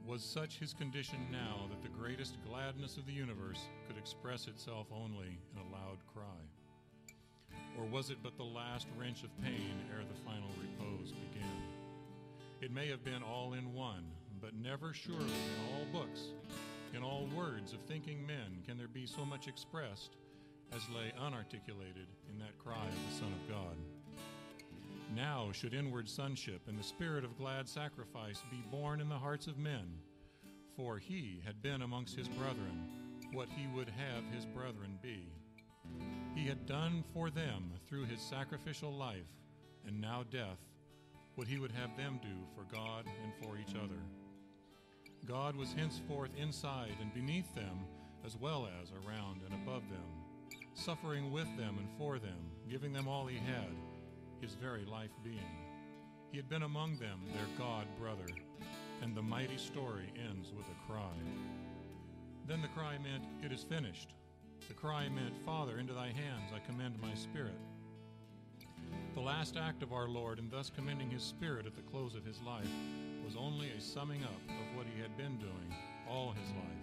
Was 0.06 0.24
such 0.24 0.58
his 0.58 0.74
condition 0.74 1.20
now 1.32 1.68
that 1.70 1.82
the 1.82 1.98
greatest 1.98 2.36
gladness 2.48 2.98
of 2.98 3.06
the 3.06 3.14
universe 3.14 3.60
could 3.88 3.98
express 3.98 4.48
itself 4.48 4.88
only 4.92 5.38
in 5.54 5.62
a 5.62 5.72
loud 5.72 6.00
cry? 6.14 7.56
Or 7.78 7.86
was 7.86 8.10
it 8.10 8.18
but 8.24 8.38
the 8.38 8.44
last 8.44 8.88
wrench 8.98 9.24
of 9.24 9.30
pain 9.44 9.80
ere 9.94 10.04
the 10.04 10.22
final 10.26 10.50
repose 10.60 11.12
began? 11.12 11.62
It 12.62 12.72
may 12.72 12.88
have 12.90 13.04
been 13.04 13.24
all 13.24 13.54
in 13.54 13.74
one, 13.74 14.06
but 14.42 14.56
never 14.56 14.94
surely 14.94 15.24
in 15.24 15.74
all 15.74 16.02
books, 16.02 16.22
in 16.96 17.04
all 17.04 17.28
words 17.36 17.74
of 17.74 17.80
thinking 17.82 18.26
men, 18.26 18.62
can 18.66 18.78
there 18.78 18.88
be 18.88 19.06
so 19.06 19.24
much 19.24 19.48
expressed 19.48 20.18
as 20.74 20.82
lay 20.90 21.12
unarticulated 21.20 22.08
in 22.30 22.40
that 22.40 22.58
cry 22.58 22.86
of 22.88 23.10
the 23.10 23.20
Son 23.20 23.32
of 23.32 23.50
God. 23.50 23.61
Now 25.22 25.52
should 25.52 25.76
inward 25.76 26.10
sonship 26.10 26.64
and 26.68 26.80
the 26.80 26.84
spirit 26.84 27.24
of 27.24 27.38
glad 27.38 27.70
sacrifice 27.70 28.42
be 28.50 28.64
born 28.72 29.00
in 29.00 29.08
the 29.08 29.20
hearts 29.20 29.46
of 29.46 29.60
men, 29.60 30.00
for 30.76 30.98
he 30.98 31.44
had 31.46 31.62
been 31.62 31.84
amongst 31.84 32.18
his 32.18 32.28
brethren 32.28 32.90
what 33.32 33.48
he 33.48 33.68
would 33.68 33.88
have 33.88 34.24
his 34.34 34.48
brethren 34.48 34.98
be. 35.04 35.32
He 36.34 36.48
had 36.48 36.66
done 36.66 37.04
for 37.14 37.30
them 37.30 37.72
through 37.88 38.06
his 38.06 38.20
sacrificial 38.20 38.92
life 38.92 39.30
and 39.86 40.02
now 40.02 40.24
death 40.32 40.58
what 41.36 41.48
he 41.48 41.60
would 41.60 41.72
have 41.72 41.96
them 41.96 42.20
do 42.24 42.44
for 42.56 42.64
God 42.74 43.06
and 43.06 43.32
for 43.46 43.60
each 43.60 43.76
other. 43.76 44.02
God 45.28 45.56
was 45.56 45.72
henceforth 45.72 46.32
inside 46.36 46.96
and 47.00 47.14
beneath 47.14 47.54
them, 47.54 47.86
as 48.26 48.36
well 48.36 48.68
as 48.82 48.92
around 49.06 49.42
and 49.46 49.54
above 49.54 49.84
them, 49.88 50.58
suffering 50.74 51.32
with 51.32 51.56
them 51.58 51.78
and 51.78 51.90
for 52.00 52.18
them, 52.18 52.50
giving 52.68 52.92
them 52.92 53.08
all 53.08 53.28
he 53.28 53.38
had 53.38 53.70
his 54.42 54.56
very 54.56 54.86
life 54.86 55.12
being. 55.24 55.56
He 56.32 56.38
had 56.38 56.50
been 56.50 56.64
among 56.64 56.98
them, 56.98 57.20
their 57.34 57.58
God 57.58 57.86
brother, 58.00 58.26
and 59.02 59.16
the 59.16 59.22
mighty 59.22 59.58
story 59.58 60.12
ends 60.18 60.52
with 60.56 60.66
a 60.66 60.92
cry. 60.92 61.14
Then 62.48 62.62
the 62.62 62.68
cry 62.70 62.98
meant, 62.98 63.24
It 63.44 63.52
is 63.52 63.64
finished. 63.64 64.16
The 64.68 64.74
cry 64.74 65.08
meant, 65.10 65.38
Father, 65.46 65.78
into 65.78 65.94
thy 65.94 66.08
hands 66.08 66.52
I 66.56 66.60
commend 66.66 67.02
my 67.02 67.14
spirit. 67.14 67.60
The 69.14 69.22
last 69.22 69.58
act 69.58 69.84
of 69.84 69.94
our 69.94 70.08
Lord 70.08 70.40
in 70.40 70.50
thus 70.50 70.72
commending 70.74 71.10
his 71.10 71.24
spirit 71.24 71.66
at 71.66 71.76
the 71.76 71.82
close 71.82 72.16
of 72.16 72.26
his 72.26 72.42
life 72.42 72.68
was 73.26 73.36
only 73.36 73.70
a 73.72 73.82
summing 73.82 74.24
up 74.24 74.42
of 74.48 74.78
what 74.78 74.88
he 74.94 75.02
had 75.02 75.16
been 75.18 75.38
doing 75.38 75.76
all 76.10 76.32
his 76.32 76.50
life. 76.50 76.82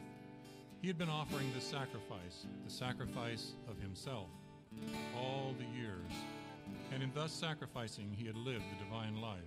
He 0.80 0.86
had 0.86 0.98
been 0.98 1.08
offering 1.08 1.50
the 1.54 1.60
sacrifice, 1.60 2.46
the 2.64 2.70
sacrifice 2.70 3.54
of 3.68 3.80
himself, 3.80 4.28
all 5.16 5.54
the 5.58 5.78
years 5.78 6.12
and 6.92 7.02
in 7.02 7.10
thus 7.14 7.32
sacrificing 7.32 8.14
he 8.16 8.26
had 8.26 8.36
lived 8.36 8.64
the 8.70 8.84
divine 8.84 9.20
life. 9.20 9.38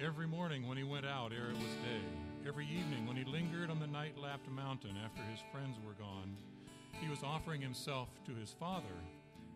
Every 0.00 0.26
morning 0.26 0.68
when 0.68 0.76
he 0.76 0.84
went 0.84 1.06
out 1.06 1.32
ere 1.32 1.50
it 1.50 1.56
was 1.56 1.74
day, 1.82 2.04
every 2.46 2.66
evening 2.66 3.06
when 3.06 3.16
he 3.16 3.24
lingered 3.24 3.70
on 3.70 3.80
the 3.80 3.86
night 3.86 4.18
lapped 4.18 4.50
mountain 4.50 4.96
after 5.02 5.22
his 5.22 5.40
friends 5.50 5.78
were 5.84 5.94
gone, 5.94 6.36
he 7.00 7.08
was 7.08 7.22
offering 7.22 7.60
himself 7.60 8.08
to 8.26 8.34
his 8.34 8.54
Father 8.58 8.84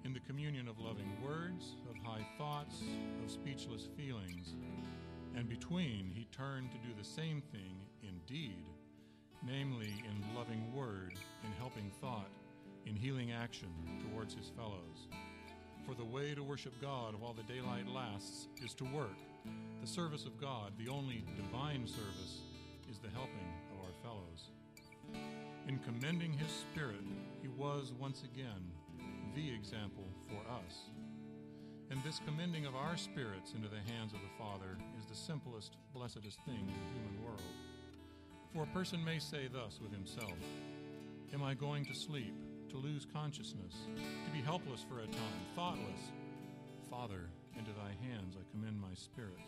in 0.05 0.13
the 0.15 0.21
communion 0.21 0.69
of 0.69 0.79
loving 0.79 1.11
words, 1.23 1.75
of 1.91 1.97
high 2.05 2.27
thoughts, 2.39 2.83
of 3.23 3.31
speechless 3.31 3.89
feelings. 3.97 4.55
And 5.37 5.49
between, 5.49 6.11
he 6.15 6.27
turned 6.33 6.71
to 6.73 6.79
do 6.79 6.95
the 6.99 7.05
same 7.05 7.43
thing 7.53 7.77
in 8.03 8.21
deed, 8.27 8.65
namely 9.47 10.03
in 10.09 10.35
loving 10.35 10.73
word, 10.75 11.15
in 11.45 11.53
helping 11.59 11.91
thought, 12.01 12.31
in 12.87 12.97
healing 12.97 13.33
action 13.33 13.69
towards 14.11 14.35
his 14.35 14.51
fellows. 14.57 15.09
For 15.87 15.95
the 15.95 16.05
way 16.05 16.35
to 16.35 16.43
worship 16.43 16.75
God 16.81 17.15
while 17.19 17.33
the 17.33 17.43
daylight 17.43 17.89
lasts 17.89 18.49
is 18.63 18.75
to 18.75 18.85
work. 18.85 19.17
The 19.81 19.87
service 19.87 20.27
of 20.27 20.41
God, 20.41 20.73
the 20.79 20.91
only 20.91 21.25
divine 21.37 21.87
service, 21.87 22.41
is 22.91 22.99
the 22.99 23.11
helping 23.11 23.53
of 23.73 23.85
our 23.85 23.93
fellows. 24.03 24.51
In 25.69 25.79
commending 25.79 26.33
his 26.33 26.51
spirit, 26.51 27.05
he 27.43 27.49
was 27.49 27.93
once 27.99 28.23
again 28.23 28.71
the 29.35 29.53
example 29.55 30.05
for 30.29 30.41
us. 30.53 30.91
And 31.91 32.03
this 32.05 32.21
commending 32.25 32.67
of 32.67 32.77
our 32.77 32.97
spirits 32.97 33.53
into 33.55 33.69
the 33.69 33.93
hands 33.93 34.13
of 34.13 34.21
the 34.21 34.39
Father 34.39 34.77
is 34.99 35.07
the 35.07 35.17
simplest, 35.17 35.77
blessedest 35.93 36.39
thing 36.45 36.61
in 36.61 36.67
the 36.67 36.93
human 36.93 37.25
world. 37.25 37.43
For 38.53 38.63
a 38.65 38.75
person 38.75 39.05
may 39.05 39.19
say 39.19 39.49
thus 39.53 39.81
with 39.83 39.93
himself 39.93 40.35
Am 41.33 41.43
I 41.43 41.55
going 41.55 41.85
to 41.85 41.95
sleep, 41.95 42.35
to 42.71 42.77
lose 42.77 43.07
consciousness, 43.13 43.75
to 43.97 44.31
be 44.33 44.41
helpless 44.41 44.85
for 44.89 45.01
a 45.01 45.07
time, 45.07 45.41
thoughtless? 45.57 46.13
Father, 46.91 47.29
into 47.59 47.71
thy 47.73 47.91
hands 48.09 48.37
I 48.39 48.51
commend 48.51 48.81
my 48.81 48.95
spirit. 48.95 49.41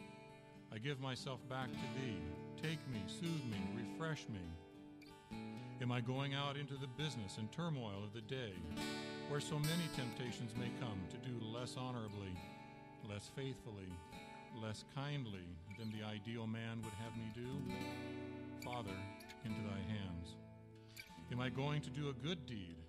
I 0.73 0.79
give 0.79 1.01
myself 1.01 1.41
back 1.49 1.69
to 1.69 2.01
thee. 2.01 2.19
Take 2.61 2.81
me, 2.93 3.01
soothe 3.07 3.45
me, 3.51 3.59
refresh 3.77 4.27
me. 4.29 5.39
Am 5.81 5.93
I 5.93 6.01
going 6.01 6.35
out 6.35 6.57
into 6.57 6.75
the 6.75 6.87
business 6.87 7.39
and 7.39 7.51
turmoil 7.53 8.03
of 8.05 8.13
the 8.13 8.21
day, 8.23 8.55
where 9.29 9.41
so 9.41 9.59
many 9.59 9.89
temptations 9.97 10.53
may 10.57 10.71
come 10.81 10.99
to 11.11 11.29
do 11.29 11.45
less 11.45 11.77
honorably, 11.77 12.37
less 13.09 13.31
faithfully, 13.37 13.93
less 14.63 14.85
kindly 14.95 15.47
than 15.79 15.93
the 15.93 16.05
ideal 16.05 16.47
man 16.47 16.83
would 16.83 16.95
have 17.03 17.17
me 17.17 17.31
do? 17.35 18.65
Father, 18.65 18.97
into 19.45 19.61
thy 19.63 19.81
hands. 19.93 20.35
Am 21.33 21.41
I 21.41 21.49
going 21.49 21.81
to 21.83 21.91
do 21.91 22.11
a 22.11 22.13
good 22.13 22.47
deed? 22.47 22.82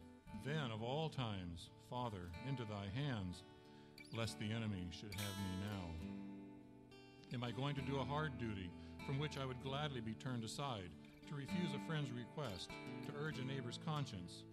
Then, 0.46 0.72
of 0.72 0.84
all 0.84 1.10
times, 1.10 1.70
Father, 1.90 2.30
into 2.48 2.64
thy 2.64 2.88
hands, 2.94 3.44
lest 4.16 4.40
the 4.40 4.52
enemy 4.52 4.88
should 4.92 5.14
have 5.14 5.38
me 5.38 5.66
now. 5.72 7.34
Am 7.34 7.44
I 7.44 7.52
going 7.52 7.76
to 7.76 7.82
do 7.82 8.00
a 8.00 8.06
hard 8.06 8.38
duty 8.38 8.70
from 9.06 9.20
which 9.20 9.38
I 9.38 9.46
would 9.46 9.62
gladly 9.64 10.02
be 10.02 10.14
turned 10.14 10.44
aside? 10.44 10.90
to 11.34 11.40
refuse 11.40 11.74
a 11.74 11.88
friend's 11.88 12.12
request, 12.12 12.70
to 13.08 13.14
urge 13.20 13.40
a 13.40 13.46
neighbor's 13.46 13.80
conscience. 13.86 14.44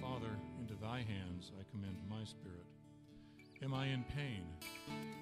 Father, 0.00 0.36
into 0.58 0.74
thy 0.74 0.98
hands 0.98 1.52
I 1.58 1.62
commend 1.70 1.98
my 2.08 2.24
spirit. 2.24 2.66
Am 3.62 3.74
I 3.74 3.86
in 3.86 4.04
pain? 4.16 4.46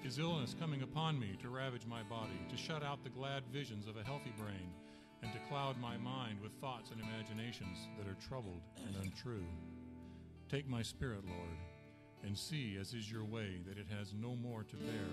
Is 0.03 0.17
illness 0.17 0.55
coming 0.59 0.81
upon 0.81 1.19
me 1.19 1.37
to 1.41 1.49
ravage 1.49 1.85
my 1.85 2.01
body, 2.03 2.39
to 2.49 2.57
shut 2.57 2.83
out 2.83 3.03
the 3.03 3.09
glad 3.09 3.43
visions 3.51 3.87
of 3.87 3.97
a 3.97 4.03
healthy 4.03 4.33
brain, 4.37 4.73
and 5.21 5.31
to 5.33 5.39
cloud 5.49 5.79
my 5.79 5.97
mind 5.97 6.39
with 6.41 6.53
thoughts 6.53 6.91
and 6.91 7.01
imaginations 7.01 7.77
that 7.97 8.09
are 8.09 8.27
troubled 8.27 8.61
and 8.87 8.95
untrue? 9.03 9.45
Take 10.49 10.67
my 10.67 10.81
spirit, 10.81 11.21
Lord, 11.27 11.57
and 12.23 12.35
see, 12.35 12.75
as 12.81 12.95
is 12.95 13.11
your 13.11 13.23
way, 13.23 13.61
that 13.67 13.77
it 13.77 13.85
has 13.95 14.13
no 14.19 14.35
more 14.35 14.63
to 14.63 14.75
bear 14.77 15.09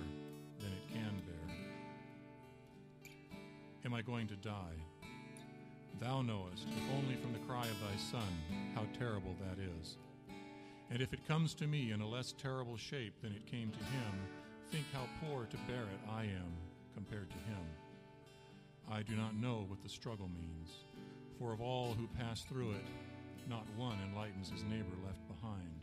than 0.59 0.72
it 0.72 0.89
can 0.91 1.12
bear. 1.26 1.55
Am 3.84 3.93
I 3.93 4.01
going 4.01 4.26
to 4.28 4.37
die? 4.37 4.80
Thou 6.01 6.22
knowest, 6.22 6.66
if 6.74 6.95
only 6.97 7.16
from 7.16 7.34
the 7.34 7.47
cry 7.47 7.66
of 7.66 7.80
thy 7.82 7.97
Son, 7.99 8.26
how 8.74 8.84
terrible 8.99 9.37
that 9.41 9.59
is. 9.62 9.99
And 10.91 11.03
if 11.03 11.12
it 11.12 11.28
comes 11.28 11.53
to 11.57 11.66
me 11.66 11.91
in 11.91 12.01
a 12.01 12.09
less 12.09 12.32
terrible 12.32 12.78
shape 12.78 13.20
than 13.20 13.32
it 13.32 13.45
came 13.47 13.70
to 13.70 13.78
him, 13.78 14.12
think 14.70 14.87
how 14.95 15.07
poor 15.20 15.45
to 15.45 15.57
bear 15.68 15.82
it 15.82 16.11
I 16.11 16.22
am 16.22 16.53
compared 16.95 17.28
to 17.28 17.37
him. 17.37 17.62
I 18.91 19.03
do 19.03 19.14
not 19.14 19.37
know 19.37 19.66
what 19.68 19.82
the 19.82 19.89
struggle 19.91 20.30
means, 20.30 20.76
for 21.39 21.53
of 21.53 21.61
all 21.61 21.93
who 21.93 22.09
pass 22.18 22.41
through 22.41 22.70
it, 22.70 22.87
not 23.49 23.66
one 23.76 23.99
enlightens 24.11 24.51
his 24.51 24.64
neighbor 24.64 24.97
left 25.05 25.26
behind. 25.47 25.80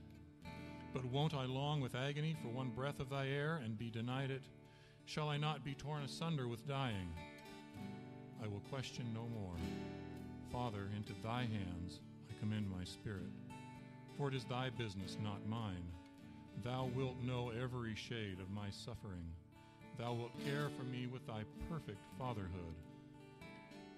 But 0.93 1.05
won't 1.05 1.33
I 1.33 1.45
long 1.45 1.81
with 1.81 1.95
agony 1.95 2.35
for 2.41 2.49
one 2.49 2.69
breath 2.69 2.99
of 2.99 3.09
thy 3.09 3.27
air 3.27 3.61
and 3.63 3.77
be 3.77 3.89
denied 3.89 4.31
it? 4.31 4.43
Shall 5.05 5.29
I 5.29 5.37
not 5.37 5.63
be 5.63 5.73
torn 5.73 6.03
asunder 6.03 6.47
with 6.47 6.67
dying? 6.67 7.09
I 8.43 8.47
will 8.47 8.61
question 8.69 9.05
no 9.13 9.27
more. 9.33 9.55
Father, 10.51 10.89
into 10.95 11.13
thy 11.23 11.41
hands 11.41 11.99
I 12.29 12.39
commend 12.39 12.69
my 12.69 12.83
spirit. 12.83 13.31
For 14.17 14.27
it 14.27 14.35
is 14.35 14.45
thy 14.45 14.69
business, 14.69 15.17
not 15.23 15.47
mine. 15.47 15.85
Thou 16.63 16.89
wilt 16.95 17.21
know 17.23 17.51
every 17.59 17.95
shade 17.95 18.39
of 18.39 18.51
my 18.51 18.69
suffering. 18.69 19.25
Thou 19.97 20.13
wilt 20.13 20.45
care 20.45 20.69
for 20.77 20.83
me 20.83 21.07
with 21.07 21.25
thy 21.25 21.43
perfect 21.69 21.99
fatherhood. 22.19 22.75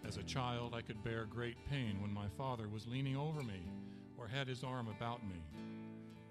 As 0.08 0.18
a 0.18 0.24
child, 0.24 0.74
I 0.74 0.82
could 0.82 1.04
bear 1.04 1.26
great 1.26 1.58
pain 1.70 2.02
when 2.02 2.14
my 2.14 2.28
father 2.38 2.70
was 2.70 2.88
leaning 2.88 3.18
over 3.18 3.44
me 3.44 3.64
or 4.18 4.28
had 4.28 4.48
his 4.48 4.64
arm 4.64 4.88
about 4.88 5.24
me. 5.28 5.42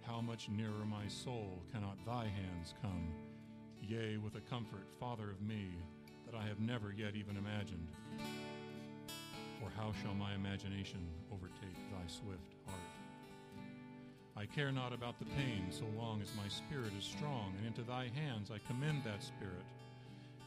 How 0.03 0.21
much 0.21 0.49
nearer 0.49 0.85
my 0.87 1.07
soul 1.09 1.63
cannot 1.73 2.05
thy 2.05 2.25
hands 2.25 2.75
come, 2.83 3.09
yea, 3.83 4.17
with 4.19 4.35
a 4.37 4.51
comfort, 4.51 4.87
Father 5.01 5.31
of 5.31 5.41
me, 5.41 5.71
that 6.27 6.35
I 6.35 6.47
have 6.47 6.61
never 6.61 6.93
yet 6.97 7.15
even 7.17 7.37
imagined. 7.37 7.89
Or 9.63 9.71
how 9.77 9.93
shall 10.03 10.15
my 10.15 10.35
imagination 10.35 11.07
overtake 11.33 11.77
thy 11.91 12.07
swift 12.07 12.55
heart? 12.67 12.81
I 14.37 14.47
care 14.47 14.73
not 14.73 14.93
about 14.93 15.19
the 15.19 15.27
pain 15.27 15.67
so 15.71 15.85
long 15.97 16.21
as 16.21 16.29
my 16.37 16.49
spirit 16.49 16.93
is 16.99 17.05
strong, 17.05 17.55
and 17.57 17.67
into 17.67 17.83
thy 17.83 18.11
hands 18.15 18.51
I 18.51 18.59
commend 18.67 19.05
that 19.05 19.23
spirit. 19.23 19.65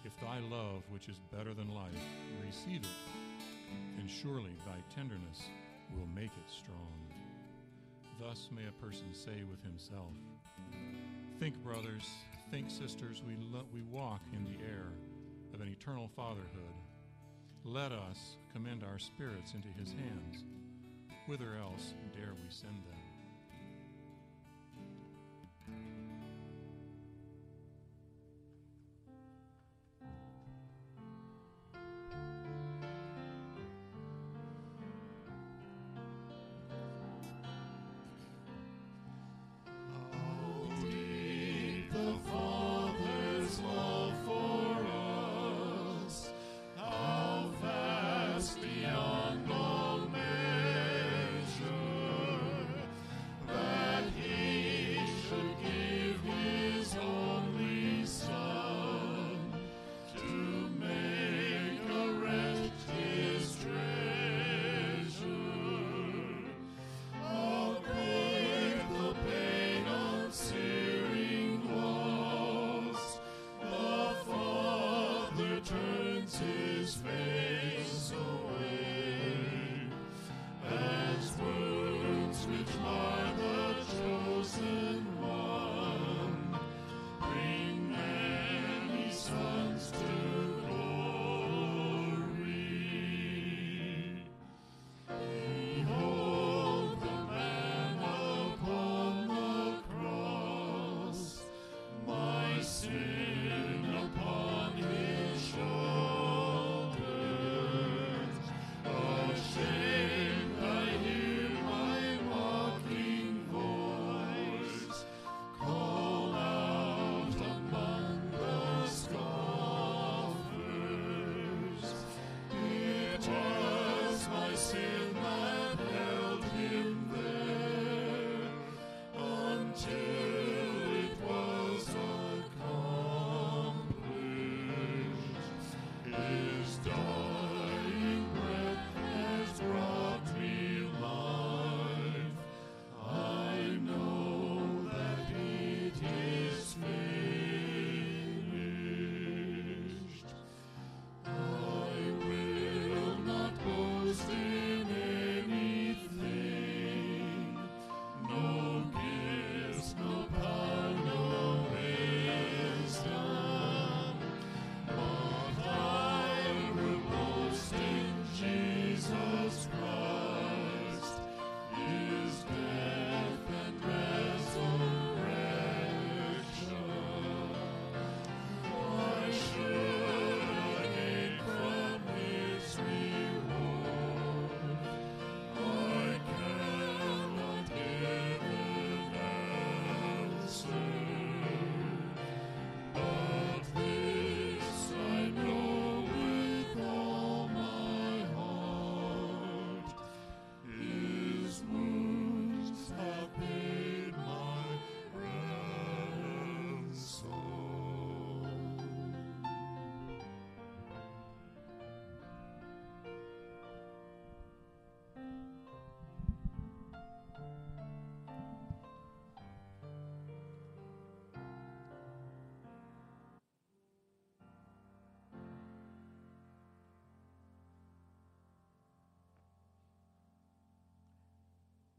If 0.03 0.19
thy 0.19 0.39
love, 0.39 0.83
which 0.89 1.09
is 1.09 1.19
better 1.33 1.53
than 1.53 1.73
life, 1.73 1.91
receive 2.45 2.81
it, 2.81 2.97
then 3.97 4.07
surely 4.07 4.55
thy 4.65 4.77
tenderness 4.93 5.41
will 5.95 6.07
make 6.13 6.31
it 6.31 6.51
strong. 6.51 7.06
Thus 8.19 8.49
may 8.55 8.67
a 8.67 8.85
person 8.85 9.13
say 9.13 9.43
with 9.49 9.61
himself 9.63 10.13
Think, 11.39 11.55
brothers, 11.63 12.09
think, 12.49 12.71
sisters, 12.71 13.21
we, 13.27 13.35
lo- 13.51 13.67
we 13.73 13.83
walk 13.83 14.21
in 14.33 14.43
the 14.43 14.63
air 14.65 14.87
of 15.53 15.61
an 15.61 15.67
eternal 15.67 16.09
fatherhood 16.15 16.73
let 17.67 17.91
us 17.91 18.37
commend 18.53 18.81
our 18.81 18.97
spirits 18.97 19.53
into 19.53 19.67
his 19.77 19.91
hands. 19.91 20.45
Whither 21.25 21.57
else 21.61 21.93
dare 22.15 22.33
we 22.33 22.49
send 22.49 22.75
them? 22.75 22.96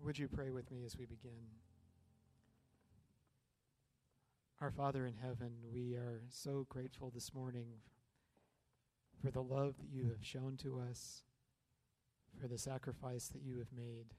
Would 0.08 0.18
you 0.18 0.26
pray 0.26 0.48
with 0.48 0.70
me 0.70 0.84
as 0.86 0.96
we 0.96 1.04
begin? 1.04 1.50
Our 4.58 4.70
Father 4.70 5.04
in 5.04 5.12
heaven, 5.22 5.50
we 5.70 5.96
are 5.96 6.22
so 6.30 6.64
grateful 6.70 7.10
this 7.14 7.34
morning 7.34 7.66
for 9.22 9.30
the 9.30 9.42
love 9.42 9.74
that 9.76 9.90
you 9.92 10.04
have 10.04 10.24
shown 10.24 10.56
to 10.62 10.80
us, 10.80 11.24
for 12.40 12.48
the 12.48 12.56
sacrifice 12.56 13.28
that 13.28 13.42
you 13.42 13.58
have 13.58 13.70
made, 13.76 14.14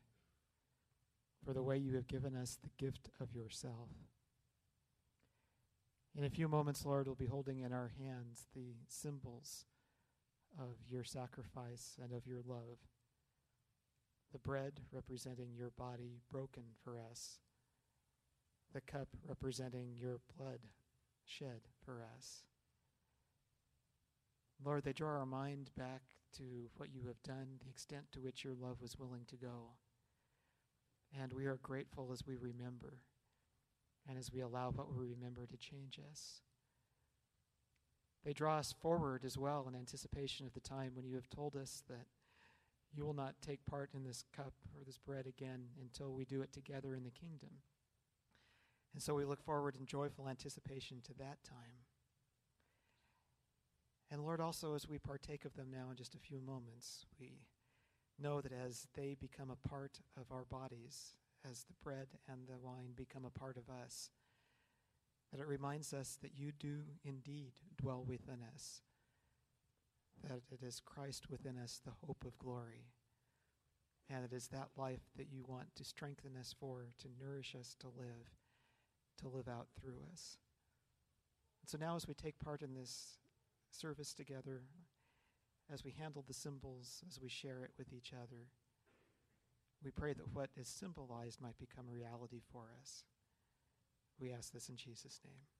for 1.43 1.53
the 1.53 1.63
way 1.63 1.77
you 1.79 1.95
have 1.95 2.07
given 2.07 2.35
us 2.35 2.59
the 2.61 2.69
gift 2.77 3.09
of 3.19 3.33
yourself. 3.33 3.89
In 6.15 6.23
a 6.23 6.29
few 6.29 6.47
moments, 6.47 6.85
Lord, 6.85 7.07
we'll 7.07 7.15
be 7.15 7.25
holding 7.25 7.61
in 7.61 7.73
our 7.73 7.89
hands 7.99 8.45
the 8.53 8.75
symbols 8.87 9.65
of 10.55 10.75
your 10.87 11.03
sacrifice 11.03 11.97
and 11.99 12.13
of 12.13 12.27
your 12.27 12.41
love. 12.45 12.77
The 14.31 14.39
bread 14.39 14.81
representing 14.91 15.55
your 15.55 15.71
body 15.71 16.21
broken 16.31 16.63
for 16.83 16.99
us, 16.99 17.39
the 18.73 18.81
cup 18.81 19.07
representing 19.27 19.95
your 19.95 20.19
blood 20.37 20.59
shed 21.25 21.61
for 21.83 22.03
us. 22.15 22.43
Lord, 24.63 24.83
they 24.83 24.93
draw 24.93 25.17
our 25.17 25.25
mind 25.25 25.71
back 25.77 26.01
to 26.37 26.69
what 26.77 26.93
you 26.93 27.07
have 27.07 27.23
done, 27.23 27.59
the 27.63 27.69
extent 27.69 28.11
to 28.11 28.19
which 28.19 28.43
your 28.43 28.53
love 28.53 28.81
was 28.81 28.97
willing 28.99 29.23
to 29.29 29.35
go. 29.35 29.71
And 31.19 31.33
we 31.33 31.45
are 31.45 31.59
grateful 31.63 32.11
as 32.11 32.27
we 32.27 32.35
remember 32.35 33.01
and 34.07 34.17
as 34.17 34.31
we 34.31 34.41
allow 34.41 34.69
what 34.69 34.93
we 34.93 35.05
remember 35.05 35.47
to 35.47 35.57
change 35.57 35.99
us. 36.11 36.41
They 38.23 38.33
draw 38.33 38.57
us 38.57 38.73
forward 38.73 39.23
as 39.25 39.37
well 39.37 39.65
in 39.67 39.75
anticipation 39.75 40.45
of 40.45 40.53
the 40.53 40.59
time 40.59 40.91
when 40.93 41.05
you 41.05 41.15
have 41.15 41.29
told 41.29 41.55
us 41.55 41.83
that 41.89 42.05
you 42.93 43.05
will 43.05 43.13
not 43.13 43.35
take 43.41 43.65
part 43.65 43.91
in 43.93 44.03
this 44.03 44.23
cup 44.35 44.53
or 44.75 44.83
this 44.85 44.97
bread 44.97 45.27
again 45.27 45.65
until 45.81 46.13
we 46.13 46.25
do 46.25 46.41
it 46.41 46.51
together 46.51 46.95
in 46.95 47.03
the 47.03 47.11
kingdom. 47.11 47.49
And 48.93 49.01
so 49.01 49.13
we 49.13 49.25
look 49.25 49.41
forward 49.43 49.75
in 49.79 49.85
joyful 49.85 50.27
anticipation 50.27 51.01
to 51.05 51.13
that 51.19 51.43
time. 51.43 51.85
And 54.11 54.23
Lord, 54.23 54.41
also 54.41 54.73
as 54.73 54.87
we 54.87 54.97
partake 54.97 55.45
of 55.45 55.55
them 55.55 55.67
now 55.71 55.91
in 55.91 55.95
just 55.95 56.15
a 56.15 56.19
few 56.19 56.41
moments, 56.41 57.05
we 57.19 57.41
know 58.17 58.41
that 58.41 58.51
as 58.51 58.87
they 58.95 59.15
become 59.19 59.51
a 59.51 59.67
part 59.67 59.99
of 60.19 60.31
our 60.31 60.45
bodies, 60.45 61.13
as 61.49 61.63
the 61.63 61.75
bread 61.83 62.07
and 62.27 62.47
the 62.47 62.57
wine 62.57 62.93
become 62.95 63.23
a 63.23 63.39
part 63.39 63.55
of 63.57 63.69
us, 63.69 64.09
that 65.31 65.39
it 65.39 65.47
reminds 65.47 65.93
us 65.93 66.17
that 66.23 66.35
you 66.35 66.51
do 66.51 66.79
indeed 67.03 67.51
dwell 67.77 68.03
within 68.05 68.39
us, 68.53 68.81
that 70.23 70.41
it 70.51 70.65
is 70.65 70.81
Christ 70.83 71.29
within 71.29 71.57
us, 71.57 71.81
the 71.83 72.05
hope 72.05 72.23
of 72.25 72.37
glory. 72.37 72.85
And 74.09 74.25
it 74.25 74.33
is 74.33 74.47
that 74.47 74.69
life 74.75 75.01
that 75.17 75.31
you 75.31 75.43
want 75.47 75.75
to 75.75 75.83
strengthen 75.83 76.35
us 76.39 76.55
for, 76.59 76.87
to 76.99 77.07
nourish 77.23 77.55
us 77.59 77.75
to 77.79 77.87
live, 77.87 78.33
to 79.19 79.27
live 79.27 79.47
out 79.47 79.67
through 79.79 79.99
us. 80.11 80.37
And 81.61 81.69
so 81.69 81.77
now, 81.77 81.95
as 81.95 82.07
we 82.07 82.13
take 82.13 82.39
part 82.39 82.61
in 82.61 82.73
this 82.73 83.17
service 83.71 84.13
together, 84.13 84.61
as 85.71 85.83
we 85.83 85.91
handle 85.91 86.23
the 86.27 86.33
symbols, 86.33 87.03
as 87.07 87.19
we 87.21 87.29
share 87.29 87.63
it 87.63 87.71
with 87.77 87.93
each 87.93 88.13
other, 88.13 88.47
we 89.83 89.91
pray 89.91 90.13
that 90.13 90.33
what 90.33 90.49
is 90.59 90.67
symbolized 90.67 91.39
might 91.39 91.57
become 91.59 91.85
reality 91.89 92.41
for 92.51 92.63
us. 92.81 93.03
We 94.19 94.31
ask 94.31 94.51
this 94.51 94.69
in 94.69 94.75
Jesus' 94.75 95.21
name. 95.23 95.58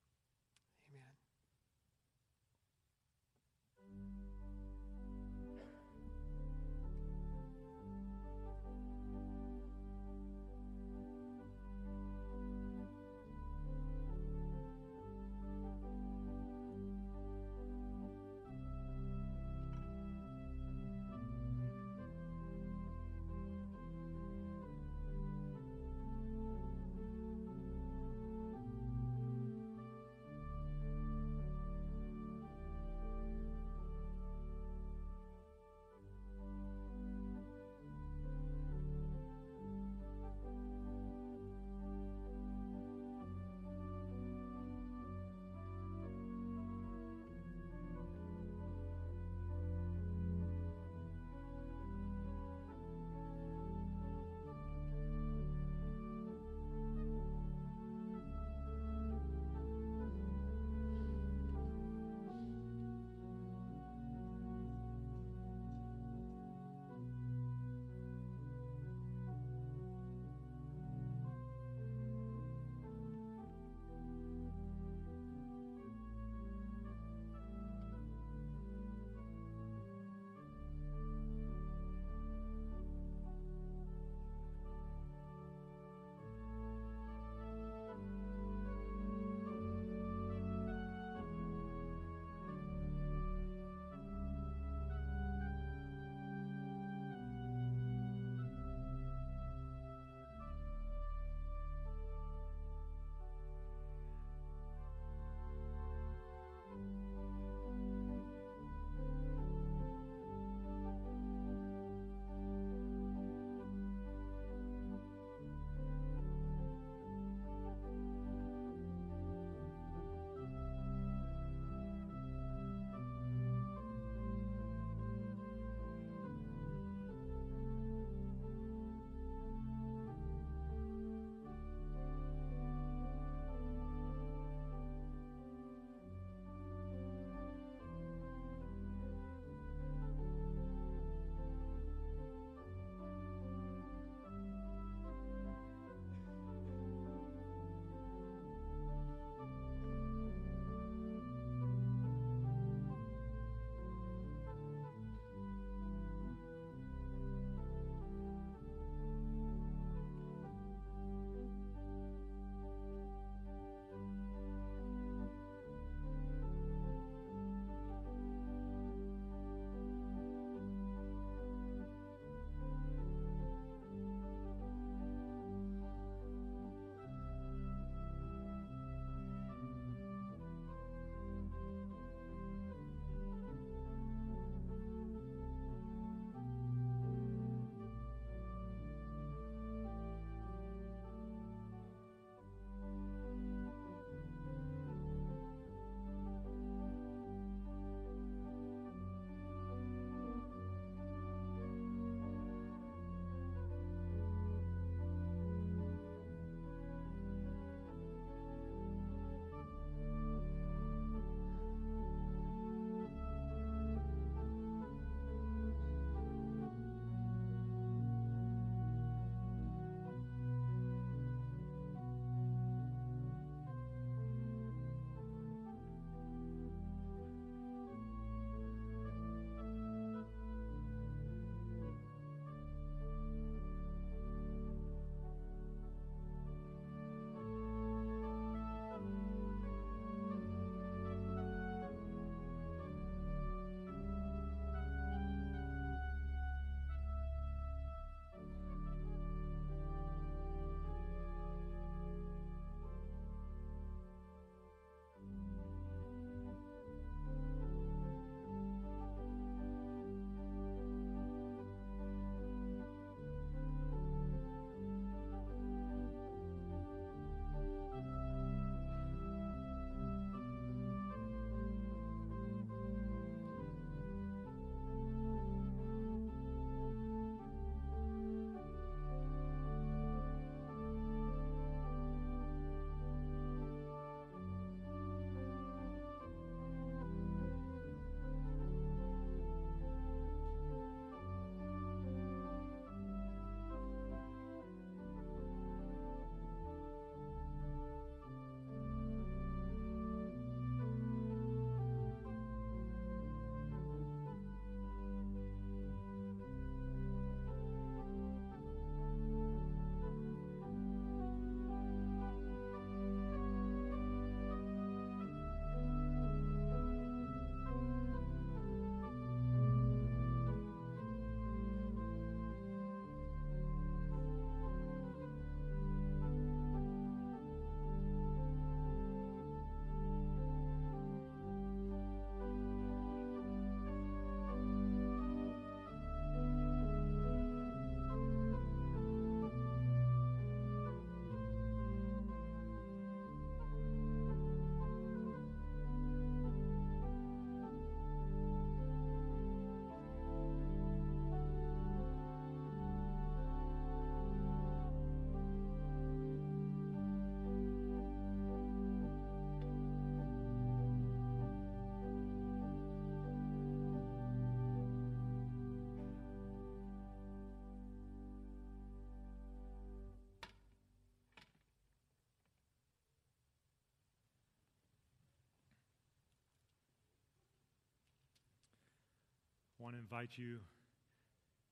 Want 379.90 379.98
to 379.98 380.06
invite 380.06 380.38
you 380.38 380.60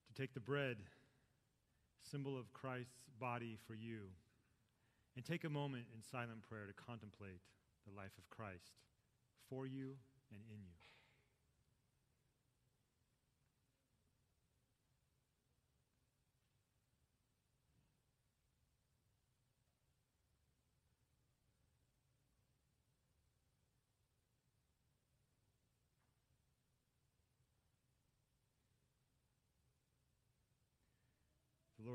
to 0.07 0.19
take 0.19 0.33
the 0.33 0.39
bread, 0.39 0.77
symbol 2.01 2.35
of 2.35 2.51
Christ's 2.51 3.05
body 3.19 3.59
for 3.67 3.75
you, 3.75 4.09
and 5.15 5.23
take 5.23 5.43
a 5.43 5.49
moment 5.49 5.85
in 5.93 6.01
silent 6.01 6.41
prayer 6.41 6.65
to 6.65 6.73
contemplate 6.73 7.41
the 7.85 7.93
life 7.95 8.17
of 8.17 8.27
Christ 8.31 8.73
for 9.47 9.67
you 9.67 9.93
and 10.33 10.41
in 10.49 10.65
you. 10.65 10.96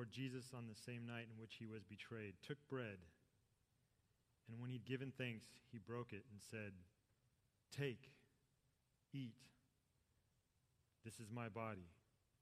Lord 0.02 0.10
Jesus, 0.10 0.50
on 0.50 0.66
the 0.66 0.74
same 0.74 1.06
night 1.06 1.30
in 1.30 1.38
which 1.38 1.62
he 1.62 1.70
was 1.70 1.86
betrayed, 1.86 2.34
took 2.42 2.58
bread, 2.66 2.98
and 4.50 4.58
when 4.58 4.66
he'd 4.68 4.84
given 4.84 5.12
thanks, 5.14 5.46
he 5.70 5.78
broke 5.78 6.10
it 6.10 6.26
and 6.26 6.42
said, 6.42 6.74
Take, 7.70 8.10
eat. 9.14 9.38
This 11.04 11.22
is 11.22 11.30
my 11.30 11.46
body, 11.46 11.86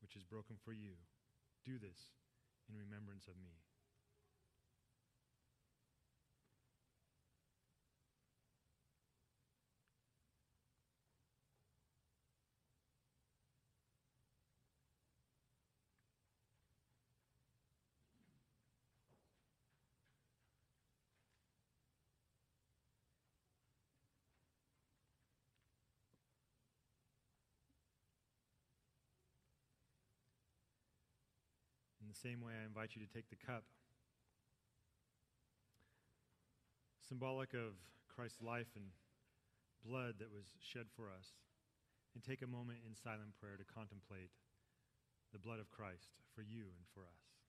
which 0.00 0.16
is 0.16 0.24
broken 0.24 0.56
for 0.64 0.72
you. 0.72 0.96
Do 1.68 1.76
this 1.76 2.16
in 2.72 2.80
remembrance 2.80 3.28
of 3.28 3.36
me. 3.44 3.52
The 32.10 32.18
same 32.18 32.42
way, 32.42 32.52
I 32.58 32.66
invite 32.66 32.98
you 32.98 33.06
to 33.06 33.12
take 33.12 33.30
the 33.30 33.38
cup, 33.38 33.62
symbolic 37.06 37.54
of 37.54 37.78
Christ's 38.10 38.42
life 38.42 38.74
and 38.74 38.90
blood 39.86 40.18
that 40.18 40.34
was 40.34 40.58
shed 40.58 40.90
for 40.90 41.06
us, 41.06 41.38
and 42.14 42.22
take 42.22 42.42
a 42.42 42.50
moment 42.50 42.82
in 42.82 42.98
silent 42.98 43.38
prayer 43.38 43.54
to 43.54 43.62
contemplate 43.62 44.34
the 45.32 45.38
blood 45.38 45.62
of 45.62 45.70
Christ 45.70 46.10
for 46.34 46.42
you 46.42 46.74
and 46.74 46.86
for 46.90 47.06
us. 47.06 47.39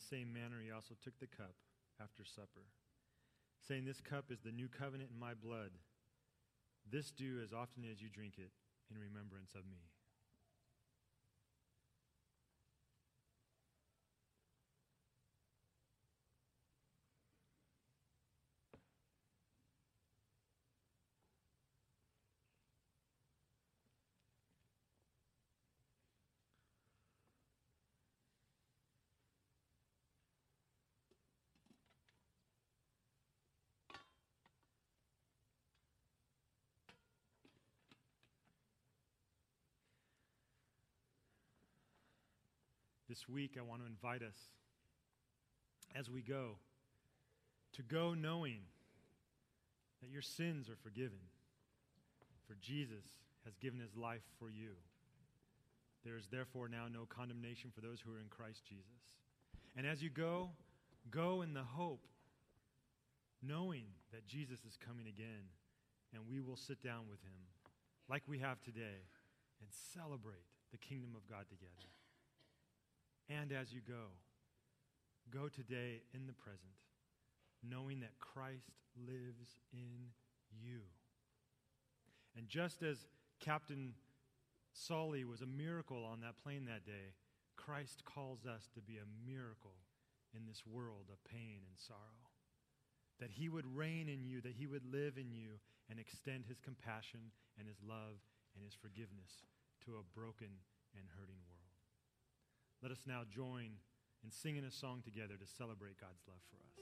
The 0.00 0.16
same 0.16 0.32
manner, 0.32 0.56
he 0.64 0.72
also 0.72 0.94
took 1.04 1.18
the 1.20 1.28
cup 1.28 1.52
after 2.00 2.24
supper, 2.24 2.72
saying, 3.60 3.84
This 3.84 4.00
cup 4.00 4.32
is 4.32 4.40
the 4.40 4.52
new 4.52 4.68
covenant 4.68 5.10
in 5.12 5.20
my 5.20 5.34
blood. 5.34 5.76
This 6.88 7.10
do 7.10 7.40
as 7.44 7.52
often 7.52 7.84
as 7.84 8.00
you 8.00 8.08
drink 8.08 8.34
it 8.38 8.52
in 8.88 8.96
remembrance 8.96 9.52
of 9.54 9.68
me. 9.68 9.92
This 43.10 43.28
week, 43.28 43.56
I 43.58 43.62
want 43.62 43.82
to 43.82 43.88
invite 43.88 44.22
us 44.22 44.38
as 45.96 46.08
we 46.08 46.22
go 46.22 46.50
to 47.72 47.82
go 47.82 48.14
knowing 48.14 48.60
that 50.00 50.12
your 50.12 50.22
sins 50.22 50.70
are 50.70 50.78
forgiven, 50.80 51.18
for 52.46 52.54
Jesus 52.60 53.04
has 53.44 53.56
given 53.56 53.80
his 53.80 53.96
life 53.96 54.22
for 54.38 54.48
you. 54.48 54.78
There 56.04 56.16
is 56.16 56.28
therefore 56.28 56.68
now 56.68 56.86
no 56.86 57.04
condemnation 57.08 57.72
for 57.74 57.80
those 57.80 58.00
who 58.00 58.12
are 58.12 58.20
in 58.20 58.28
Christ 58.30 58.62
Jesus. 58.64 59.18
And 59.76 59.88
as 59.88 60.00
you 60.00 60.08
go, 60.08 60.50
go 61.10 61.42
in 61.42 61.52
the 61.52 61.64
hope, 61.64 62.06
knowing 63.42 63.86
that 64.12 64.28
Jesus 64.28 64.60
is 64.60 64.78
coming 64.86 65.08
again, 65.08 65.50
and 66.14 66.22
we 66.30 66.40
will 66.40 66.56
sit 66.56 66.80
down 66.80 67.08
with 67.10 67.20
him 67.24 67.42
like 68.08 68.22
we 68.28 68.38
have 68.38 68.60
today 68.60 69.02
and 69.60 69.68
celebrate 69.92 70.46
the 70.70 70.78
kingdom 70.78 71.16
of 71.16 71.28
God 71.28 71.46
together. 71.50 71.90
And 73.30 73.52
as 73.52 73.72
you 73.72 73.80
go, 73.86 74.10
go 75.30 75.48
today 75.48 76.02
in 76.12 76.26
the 76.26 76.32
present, 76.32 76.74
knowing 77.62 78.00
that 78.00 78.18
Christ 78.18 78.72
lives 79.06 79.60
in 79.72 80.10
you. 80.50 80.80
And 82.36 82.48
just 82.48 82.82
as 82.82 83.06
Captain 83.38 83.94
Sully 84.72 85.24
was 85.24 85.42
a 85.42 85.46
miracle 85.46 86.04
on 86.04 86.20
that 86.20 86.42
plane 86.42 86.66
that 86.66 86.84
day, 86.84 87.14
Christ 87.56 88.04
calls 88.04 88.46
us 88.46 88.68
to 88.74 88.80
be 88.80 88.98
a 88.98 89.30
miracle 89.30 89.78
in 90.34 90.46
this 90.46 90.62
world 90.66 91.06
of 91.10 91.22
pain 91.24 91.60
and 91.66 91.76
sorrow. 91.76 92.26
That 93.20 93.30
he 93.30 93.48
would 93.48 93.66
reign 93.76 94.08
in 94.08 94.24
you, 94.24 94.40
that 94.40 94.54
he 94.58 94.66
would 94.66 94.84
live 94.90 95.18
in 95.18 95.30
you, 95.30 95.60
and 95.90 95.98
extend 95.98 96.46
his 96.46 96.58
compassion 96.58 97.30
and 97.58 97.68
his 97.68 97.78
love 97.86 98.22
and 98.54 98.64
his 98.64 98.74
forgiveness 98.74 99.44
to 99.84 99.98
a 99.98 100.18
broken 100.18 100.62
and 100.96 101.06
hurting 101.18 101.38
world. 101.46 101.49
Let 102.82 102.92
us 102.92 103.04
now 103.04 103.28
join 103.28 103.76
in 104.24 104.30
singing 104.32 104.64
a 104.64 104.70
song 104.70 105.02
together 105.04 105.36
to 105.36 105.44
celebrate 105.44 106.00
God's 106.00 106.24
love 106.24 106.40
for 106.48 106.56
us. 106.64 106.80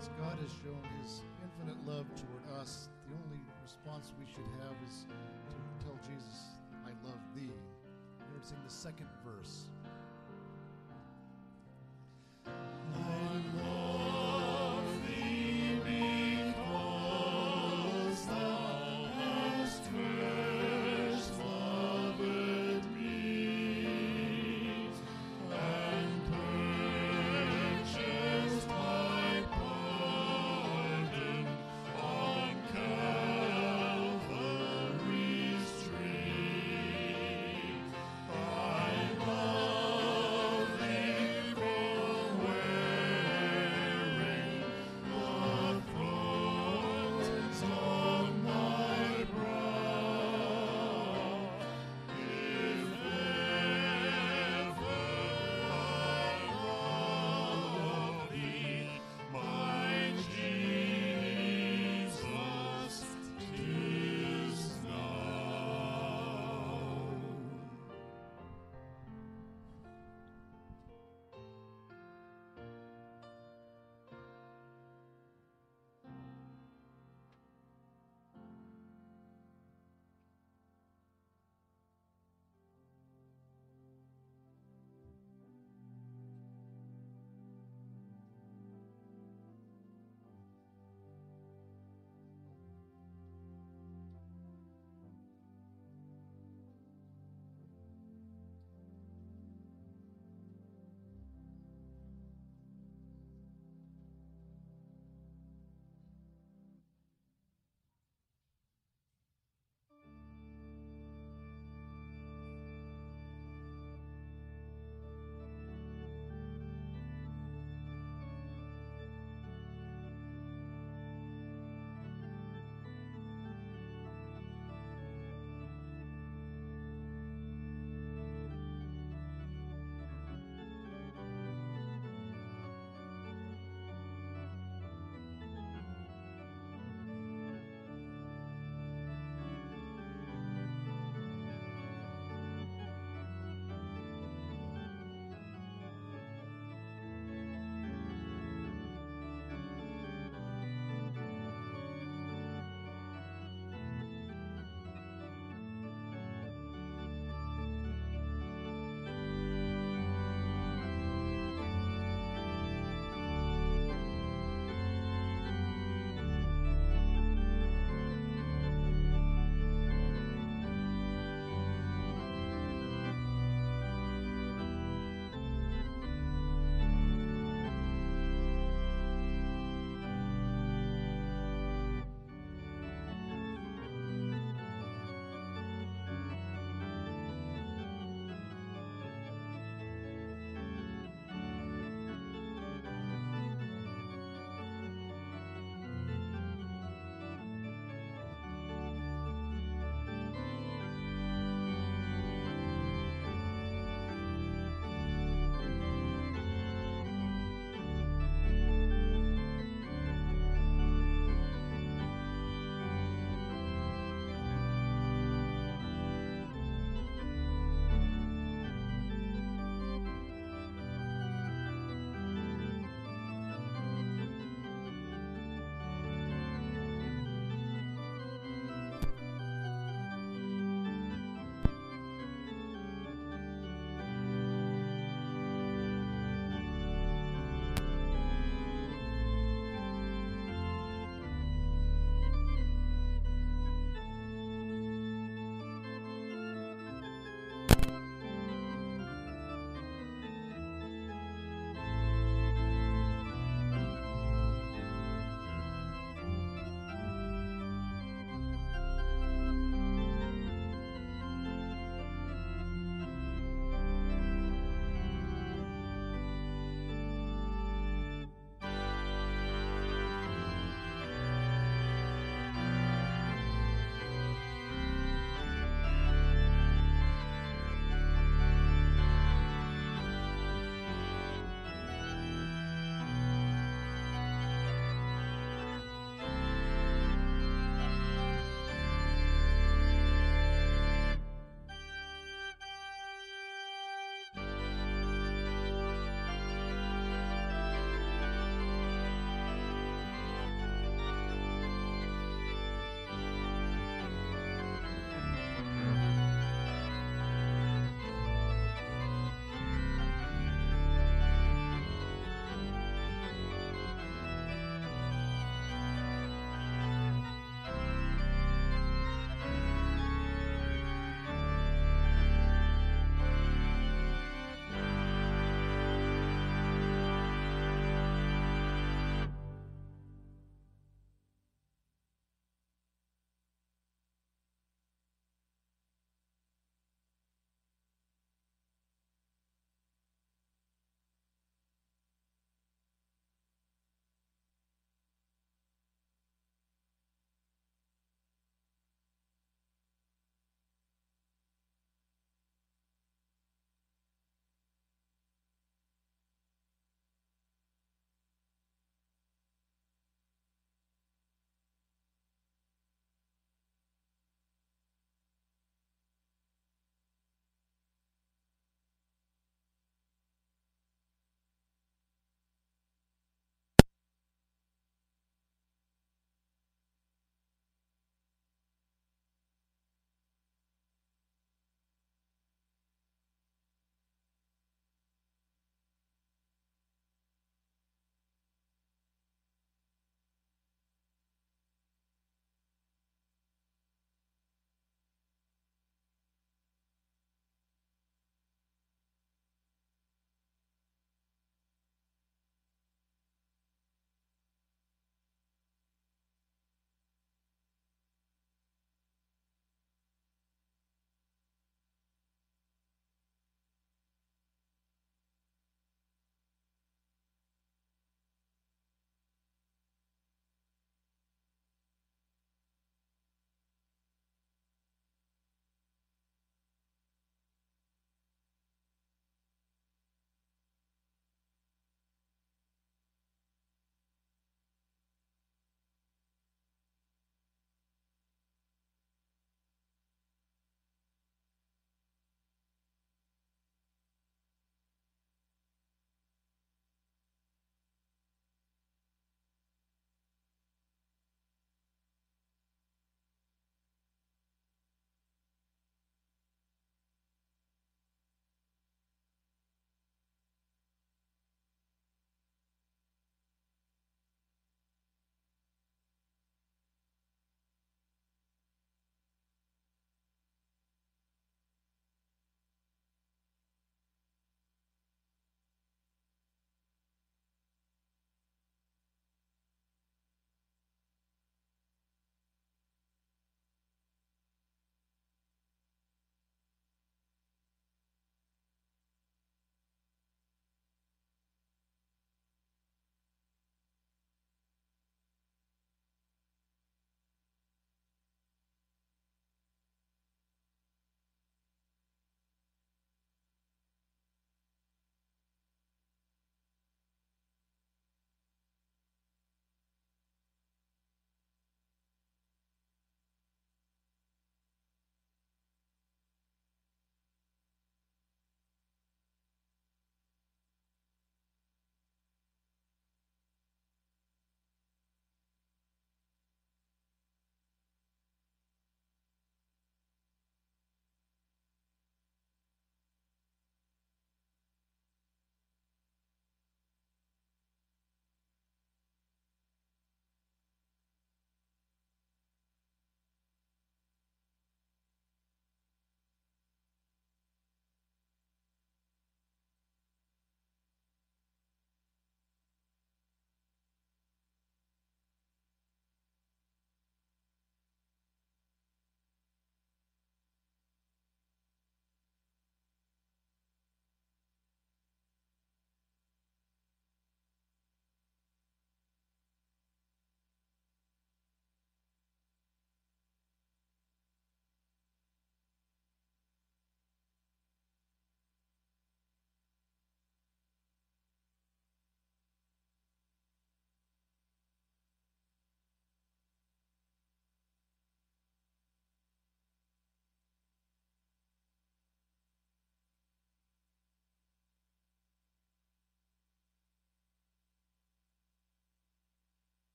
As 0.00 0.08
God 0.16 0.32
has 0.40 0.48
shown 0.64 0.80
his 0.96 1.20
infinite 1.44 1.76
love 1.84 2.08
toward 2.16 2.40
us, 2.56 2.88
the 3.04 3.12
only 3.12 3.36
response 3.60 4.16
we 4.16 4.24
should 4.24 4.48
have 4.64 4.72
is 4.88 5.04
to 5.04 5.84
tell 5.84 6.00
Jesus, 6.08 6.56
I 6.88 6.96
love 7.04 7.20
thee. 7.36 7.52
We're 8.32 8.40
sing 8.40 8.56
the 8.64 8.72
second 8.72 9.12
verse. 9.20 9.68